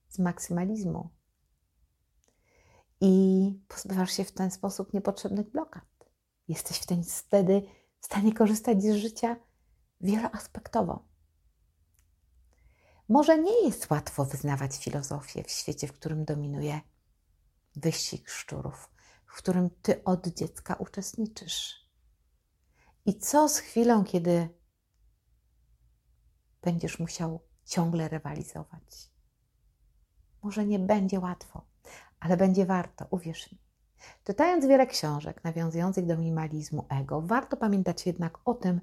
z 0.09 0.19
maksymalizmu 0.19 1.11
i 3.01 3.53
pozbywasz 3.69 4.13
się 4.13 4.25
w 4.25 4.33
ten 4.33 4.51
sposób 4.51 4.93
niepotrzebnych 4.93 5.51
blokad. 5.51 5.94
Jesteś 6.49 6.81
wtedy 7.09 7.63
w 8.01 8.05
stanie 8.05 8.35
korzystać 8.35 8.83
z 8.83 8.97
życia 8.97 9.37
wieloaspektowo. 10.01 11.05
Może 13.09 13.39
nie 13.39 13.67
jest 13.67 13.91
łatwo 13.91 14.25
wyznawać 14.25 14.77
filozofię 14.77 15.45
w 15.45 15.51
świecie, 15.51 15.87
w 15.87 15.93
którym 15.93 16.25
dominuje 16.25 16.81
wyścig 17.77 18.31
szczurów, 18.31 18.91
w 19.27 19.37
którym 19.37 19.71
ty 19.71 20.05
od 20.05 20.27
dziecka 20.27 20.75
uczestniczysz. 20.75 21.89
I 23.07 23.19
co 23.19 23.49
z 23.49 23.59
chwilą, 23.59 24.05
kiedy 24.05 24.49
będziesz 26.63 26.99
musiał 26.99 27.41
ciągle 27.65 28.09
rywalizować? 28.09 29.11
Może 30.43 30.67
nie 30.67 30.79
będzie 30.79 31.21
łatwo 31.21 31.75
ale 32.25 32.37
będzie 32.37 32.67
warto, 32.67 33.07
uwierz 33.11 33.53
mi. 33.53 33.59
Czytając 34.25 34.67
wiele 34.67 34.87
książek 34.87 35.45
nawiązujących 35.45 36.07
do 36.07 36.17
minimalizmu 36.17 36.87
ego, 36.89 37.21
warto 37.21 37.57
pamiętać 37.57 38.07
jednak 38.07 38.39
o 38.45 38.55
tym, 38.55 38.81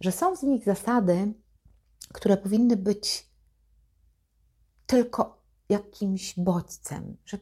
że 0.00 0.12
są 0.12 0.36
z 0.36 0.42
nich 0.42 0.64
zasady, 0.64 1.34
które 2.12 2.36
powinny 2.36 2.76
być 2.76 3.30
tylko 4.86 5.42
jakimś 5.68 6.38
bodźcem, 6.38 7.16
że, 7.24 7.38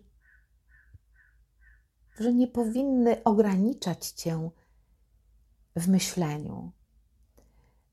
że 2.20 2.32
nie 2.32 2.48
powinny 2.48 3.24
ograniczać 3.24 4.10
cię 4.10 4.50
w 5.76 5.88
myśleniu, 5.88 6.72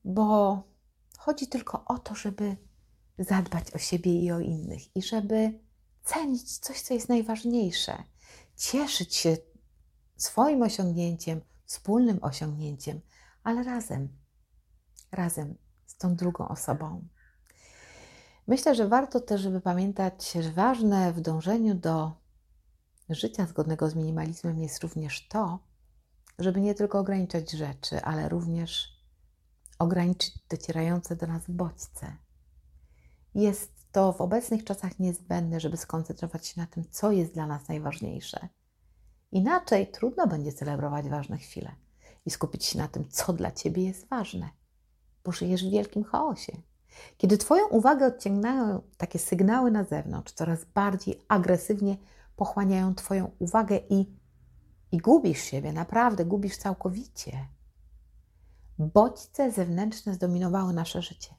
bo 0.04 0.62
chodzi 1.18 1.46
tylko 1.46 1.84
o 1.84 1.98
to, 1.98 2.14
żeby 2.14 2.56
zadbać 3.18 3.74
o 3.74 3.78
siebie 3.78 4.20
i 4.20 4.32
o 4.32 4.40
innych 4.40 4.96
i 4.96 5.02
żeby 5.02 5.60
cenić 6.04 6.58
coś, 6.58 6.80
co 6.80 6.94
jest 6.94 7.08
najważniejsze, 7.08 8.04
cieszyć 8.56 9.14
się 9.14 9.36
swoim 10.16 10.62
osiągnięciem, 10.62 11.40
wspólnym 11.64 12.18
osiągnięciem, 12.22 13.00
ale 13.42 13.62
razem, 13.62 14.08
razem 15.12 15.54
z 15.86 15.96
tą 15.96 16.16
drugą 16.16 16.48
osobą. 16.48 17.08
Myślę, 18.46 18.74
że 18.74 18.88
warto 18.88 19.20
też, 19.20 19.40
żeby 19.40 19.60
pamiętać, 19.60 20.32
że 20.32 20.52
ważne 20.52 21.12
w 21.12 21.20
dążeniu 21.20 21.74
do 21.74 22.12
życia 23.08 23.46
zgodnego 23.46 23.90
z 23.90 23.94
minimalizmem 23.94 24.58
jest 24.58 24.82
również 24.82 25.28
to, 25.28 25.58
żeby 26.38 26.60
nie 26.60 26.74
tylko 26.74 26.98
ograniczać 26.98 27.50
rzeczy, 27.50 28.02
ale 28.02 28.28
również 28.28 28.94
ograniczyć 29.78 30.34
docierające 30.48 31.16
do 31.16 31.26
nas 31.26 31.42
bodźce. 31.48 32.16
Jest 33.34 33.73
to 33.94 34.12
w 34.12 34.20
obecnych 34.20 34.64
czasach 34.64 34.98
niezbędne, 34.98 35.60
żeby 35.60 35.76
skoncentrować 35.76 36.46
się 36.46 36.60
na 36.60 36.66
tym, 36.66 36.84
co 36.90 37.12
jest 37.12 37.34
dla 37.34 37.46
nas 37.46 37.68
najważniejsze. 37.68 38.48
Inaczej 39.32 39.86
trudno 39.90 40.26
będzie 40.26 40.52
celebrować 40.52 41.08
ważne 41.08 41.38
chwile 41.38 41.72
i 42.26 42.30
skupić 42.30 42.64
się 42.64 42.78
na 42.78 42.88
tym, 42.88 43.08
co 43.08 43.32
dla 43.32 43.52
ciebie 43.52 43.84
jest 43.84 44.08
ważne, 44.08 44.48
bo 45.24 45.32
żyjesz 45.32 45.64
w 45.64 45.70
wielkim 45.70 46.04
chaosie. 46.04 46.52
Kiedy 47.16 47.38
Twoją 47.38 47.68
uwagę 47.68 48.06
odciągają 48.06 48.82
takie 48.96 49.18
sygnały 49.18 49.70
na 49.70 49.84
zewnątrz, 49.84 50.32
coraz 50.32 50.64
bardziej 50.64 51.20
agresywnie 51.28 51.96
pochłaniają 52.36 52.94
Twoją 52.94 53.30
uwagę 53.38 53.80
i, 53.90 54.16
i 54.92 54.98
gubisz 54.98 55.40
siebie, 55.40 55.72
naprawdę 55.72 56.24
gubisz 56.24 56.56
całkowicie. 56.56 57.48
Bodźce 58.78 59.50
zewnętrzne 59.50 60.14
zdominowały 60.14 60.72
nasze 60.72 61.02
życie. 61.02 61.34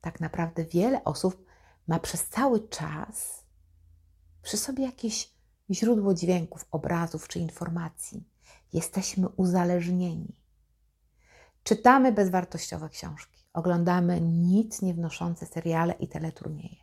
Tak 0.00 0.20
naprawdę 0.20 0.64
wiele 0.64 1.04
osób 1.04 1.47
ma 1.88 1.98
przez 1.98 2.28
cały 2.28 2.68
czas 2.68 3.44
przy 4.42 4.56
sobie 4.56 4.84
jakieś 4.84 5.34
źródło 5.70 6.14
dźwięków, 6.14 6.66
obrazów 6.70 7.28
czy 7.28 7.38
informacji. 7.38 8.28
Jesteśmy 8.72 9.28
uzależnieni. 9.28 10.36
Czytamy 11.62 12.12
bezwartościowe 12.12 12.88
książki, 12.88 13.44
oglądamy 13.52 14.20
nic 14.20 14.82
nie 14.82 14.94
wnoszące 14.94 15.46
seriale 15.46 15.92
i 15.92 16.08
teleturnieje. 16.08 16.76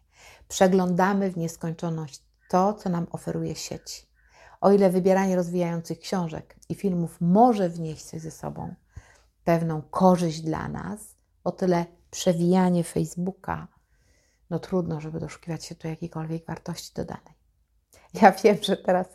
Przeglądamy 0.48 1.32
w 1.32 1.38
nieskończoność 1.38 2.24
to, 2.50 2.74
co 2.74 2.89
nam 2.89 3.08
oferuje 3.12 3.56
sieć. 3.56 4.08
O 4.62 4.72
ile 4.72 4.89
wybieranie 4.89 5.36
rozwijających 5.36 6.00
książek 6.00 6.56
i 6.70 6.76
filmów 6.76 7.18
może 7.22 7.70
wnieść 7.70 8.22
ze 8.22 8.32
sobą 8.32 8.76
pewną 9.44 9.82
korzyść 9.82 10.41
dla 10.41 10.68
nas, 10.68 11.15
o 11.44 11.52
tyle 11.52 11.86
przewijanie 12.12 12.84
Facebooka 12.84 13.68
no 14.50 14.60
trudno, 14.60 15.02
żeby 15.02 15.20
doszukiwać 15.20 15.66
się 15.66 15.76
tu 15.76 15.88
jakiejkolwiek 15.88 16.46
wartości 16.46 16.94
dodanej. 16.94 17.36
Ja 18.14 18.32
wiem, 18.32 18.58
że 18.62 18.78
teraz 18.78 19.08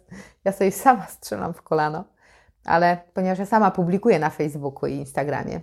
ja 0.45 0.53
sobie 0.53 0.73
sama 0.73 1.07
strzelam 1.07 1.55
w 1.55 1.63
kolano, 1.63 2.05
ale 2.65 3.03
ponieważ 3.15 3.39
ja 3.39 3.47
sama 3.47 3.71
publikuję 3.71 4.19
na 4.19 4.31
Facebooku 4.31 4.87
i 4.87 4.95
Instagramie, 4.95 5.61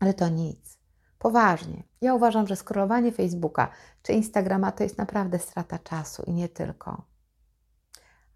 ale 0.00 0.14
to 0.14 0.28
nic. 0.28 0.78
Poważnie. 1.18 1.82
Ja 2.00 2.14
uważam, 2.14 2.46
że 2.46 2.56
scrollowanie 2.56 3.12
Facebooka 3.12 3.68
czy 4.02 4.12
Instagrama 4.12 4.72
to 4.72 4.82
jest 4.82 4.98
naprawdę 4.98 5.38
strata 5.38 5.78
czasu 5.78 6.22
i 6.26 6.32
nie 6.32 6.48
tylko. 6.48 7.02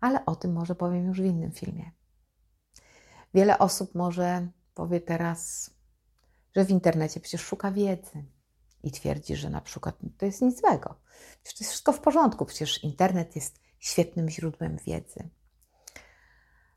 Ale 0.01 0.27
o 0.27 0.37
tym 0.37 0.53
może 0.53 0.75
powiem 0.75 1.07
już 1.07 1.21
w 1.21 1.25
innym 1.25 1.53
filmie. 1.53 1.91
Wiele 3.35 3.59
osób 3.59 3.95
może 3.95 4.49
powie 4.75 5.01
teraz, 5.01 5.71
że 6.57 6.65
w 6.65 6.71
internecie 6.71 7.21
przecież 7.21 7.41
szuka 7.41 7.71
wiedzy 7.71 8.25
i 8.85 8.91
twierdzi, 8.91 9.37
że 9.37 9.51
na 9.51 9.61
przykład 9.61 9.97
to 10.19 10.27
jest 10.27 10.43
nic 10.43 10.61
złego. 10.61 10.95
Przecież 11.43 11.59
to 11.59 11.65
jest 11.65 11.73
wszystko 11.73 11.93
w 11.93 12.01
porządku, 12.01 12.45
przecież 12.45 12.85
internet 12.85 13.37
jest 13.37 13.61
świetnym 13.79 14.29
źródłem 14.31 14.77
wiedzy. 14.87 15.29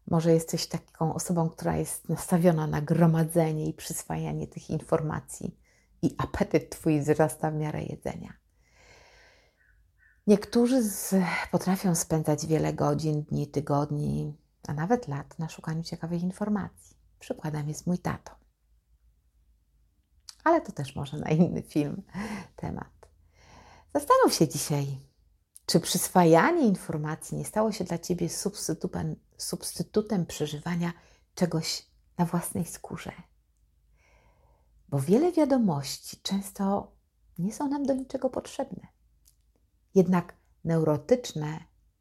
Może 0.08 0.34
jesteś 0.34 0.68
taką 0.68 1.14
osobą, 1.14 1.50
która 1.50 1.78
jest 1.78 2.10
nastawiona 2.10 2.68
na 2.68 2.82
gromadzenie 2.82 3.68
i 3.68 3.74
przyswajanie 3.74 4.48
tych 4.48 4.70
informacji, 4.70 5.60
i 6.02 6.16
apetyt 6.18 6.70
Twój 6.70 7.00
wzrasta 7.02 7.52
w 7.52 7.56
miarę 7.56 7.84
jedzenia. 7.84 8.34
Niektórzy 10.28 10.84
z, 10.84 11.16
potrafią 11.52 11.96
spędzać 11.96 12.46
wiele 12.46 12.74
godzin, 12.74 13.24
dni, 13.24 13.48
tygodni, 13.48 14.38
a 14.68 14.74
nawet 14.74 15.08
lat 15.08 15.40
na 15.40 15.50
szukaniu 15.50 15.84
ciekawych 15.84 16.24
informacji. 16.24 16.98
Przykładem 17.20 17.68
jest 17.68 17.88
mój 17.88 18.00
tato. 18.00 18.47
Ale 20.48 20.62
to 20.62 20.72
też 20.72 20.96
może 20.96 21.18
na 21.18 21.30
inny 21.30 21.62
film 21.62 22.04
temat. 22.56 23.10
Zastanów 23.94 24.34
się 24.34 24.48
dzisiaj, 24.48 24.98
czy 25.66 25.80
przyswajanie 25.80 26.68
informacji 26.68 27.38
nie 27.38 27.46
stało 27.46 27.72
się 27.72 27.84
dla 27.84 27.98
Ciebie 27.98 28.30
substytutem, 28.30 29.16
substytutem 29.38 30.26
przeżywania 30.26 30.94
czegoś 31.36 31.86
na 32.18 32.26
własnej 32.26 32.66
skórze? 32.66 33.12
Bo 34.90 35.00
wiele 35.00 35.32
wiadomości 35.32 36.18
często 36.22 36.92
nie 37.38 37.54
są 37.54 37.68
nam 37.68 37.84
do 37.84 37.94
niczego 37.94 38.30
potrzebne. 38.30 38.88
Jednak 39.96 40.34
neurotyczne, 40.64 41.60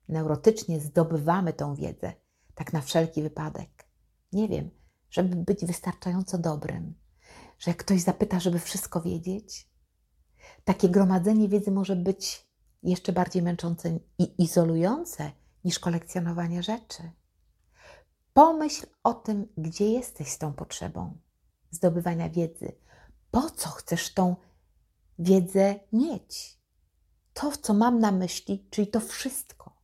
neurotycznie 0.09 0.81
zdobywamy 0.81 1.53
tą 1.53 1.75
wiedzę, 1.75 2.13
tak 2.55 2.73
na 2.73 2.81
wszelki 2.81 3.23
wypadek. 3.23 3.89
Nie 4.33 4.49
wiem, 4.49 4.71
żeby 5.11 5.37
być 5.37 5.65
wystarczająco 5.65 6.39
dobrym, 6.39 7.06
że 7.59 7.71
jak 7.71 7.79
ktoś 7.79 8.01
zapyta, 8.01 8.41
żeby 8.41 8.59
wszystko 8.59 9.01
wiedzieć, 9.01 9.69
takie 10.65 10.89
gromadzenie 10.89 11.49
wiedzy 11.49 11.71
może 11.71 11.97
być 11.97 12.47
jeszcze 12.83 13.13
bardziej 13.13 13.43
męczące 13.43 13.99
i 14.19 14.43
izolujące 14.43 15.31
niż 15.65 15.79
kolekcjonowanie 15.79 16.63
rzeczy. 16.63 17.03
Pomyśl 18.33 18.87
o 19.03 19.15
tym, 19.15 19.49
gdzie 19.57 19.91
jesteś 19.91 20.29
z 20.29 20.39
tą 20.39 20.53
potrzebą 20.53 21.19
zdobywania 21.71 22.31
wiedzy. 22.31 22.73
Po 23.31 23.51
co 23.51 23.69
chcesz 23.69 24.15
tą 24.15 24.37
wiedzę 25.19 25.81
mieć? 25.93 26.59
To, 27.33 27.53
co 27.63 27.75
mam 27.75 27.99
na 27.99 28.13
myśli, 28.13 28.67
czyli 28.71 28.87
to 28.87 29.01
wszystko. 29.01 29.77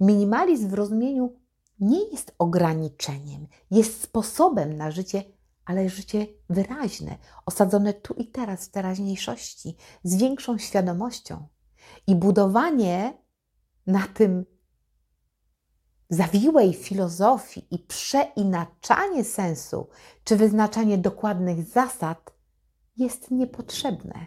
Minimalizm 0.00 0.68
w 0.68 0.74
rozumieniu 0.74 1.40
nie 1.80 2.10
jest 2.10 2.34
ograniczeniem, 2.38 3.46
jest 3.70 4.02
sposobem 4.02 4.76
na 4.76 4.90
życie, 4.90 5.24
ale 5.66 5.88
życie 5.88 6.26
wyraźne, 6.50 7.18
osadzone 7.46 7.94
tu 7.94 8.14
i 8.14 8.26
teraz, 8.26 8.66
w 8.66 8.70
teraźniejszości, 8.70 9.76
z 10.04 10.16
większą 10.16 10.58
świadomością. 10.58 11.48
I 12.06 12.16
budowanie 12.16 13.18
na 13.86 14.06
tym 14.06 14.44
zawiłej 16.10 16.74
filozofii 16.74 17.66
i 17.70 17.78
przeinaczanie 17.78 19.24
sensu 19.24 19.88
czy 20.24 20.36
wyznaczanie 20.36 20.98
dokładnych 20.98 21.64
zasad 21.64 22.34
jest 22.96 23.30
niepotrzebne. 23.30 24.26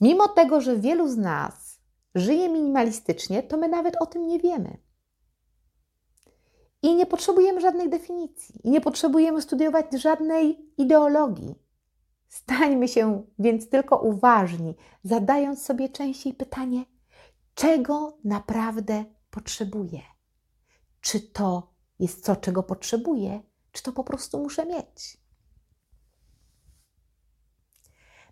Mimo 0.00 0.28
tego, 0.28 0.60
że 0.60 0.76
wielu 0.76 1.08
z 1.08 1.16
nas 1.16 1.80
żyje 2.14 2.48
minimalistycznie, 2.48 3.42
to 3.42 3.56
my 3.56 3.68
nawet 3.68 3.94
o 4.00 4.06
tym 4.06 4.26
nie 4.26 4.38
wiemy. 4.38 4.87
I 6.82 6.94
nie 6.94 7.06
potrzebujemy 7.06 7.60
żadnych 7.60 7.88
definicji, 7.88 8.60
i 8.64 8.70
nie 8.70 8.80
potrzebujemy 8.80 9.42
studiować 9.42 9.86
żadnej 9.92 10.72
ideologii. 10.76 11.54
Stańmy 12.28 12.88
się 12.88 13.22
więc 13.38 13.68
tylko 13.68 13.98
uważni, 13.98 14.74
zadając 15.04 15.62
sobie 15.62 15.88
częściej 15.88 16.34
pytanie, 16.34 16.84
czego 17.54 18.18
naprawdę 18.24 19.04
potrzebuję. 19.30 20.00
Czy 21.00 21.20
to 21.20 21.74
jest 21.98 22.24
to, 22.24 22.36
czego 22.36 22.62
potrzebuję, 22.62 23.42
czy 23.72 23.82
to 23.82 23.92
po 23.92 24.04
prostu 24.04 24.38
muszę 24.38 24.66
mieć. 24.66 25.18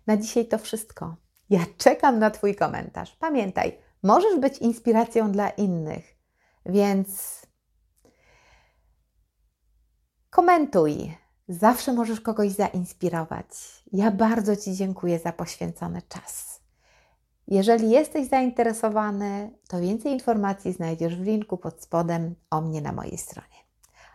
Na 0.07 0.17
dzisiaj 0.17 0.47
to 0.47 0.57
wszystko. 0.57 1.15
Ja 1.49 1.59
czekam 1.77 2.19
na 2.19 2.31
Twój 2.31 2.55
komentarz. 2.55 3.15
Pamiętaj, 3.15 3.77
możesz 4.03 4.39
być 4.39 4.57
inspiracją 4.57 5.31
dla 5.31 5.49
innych, 5.49 6.17
więc 6.65 7.41
komentuj. 10.29 11.17
Zawsze 11.47 11.93
możesz 11.93 12.21
kogoś 12.21 12.51
zainspirować. 12.51 13.47
Ja 13.93 14.11
bardzo 14.11 14.55
Ci 14.55 14.75
dziękuję 14.75 15.19
za 15.19 15.31
poświęcony 15.31 16.01
czas. 16.01 16.59
Jeżeli 17.47 17.89
jesteś 17.89 18.27
zainteresowany, 18.27 19.51
to 19.67 19.79
więcej 19.79 20.11
informacji 20.11 20.73
znajdziesz 20.73 21.15
w 21.15 21.23
linku 21.23 21.57
pod 21.57 21.83
spodem 21.83 22.35
o 22.49 22.61
mnie 22.61 22.81
na 22.81 22.91
mojej 22.91 23.17
stronie. 23.17 23.57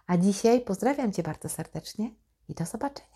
A 0.06 0.16
dzisiaj 0.16 0.60
pozdrawiam 0.60 1.12
Cię 1.12 1.22
bardzo 1.22 1.48
serdecznie 1.48 2.10
i 2.48 2.54
do 2.54 2.64
zobaczenia. 2.64 3.11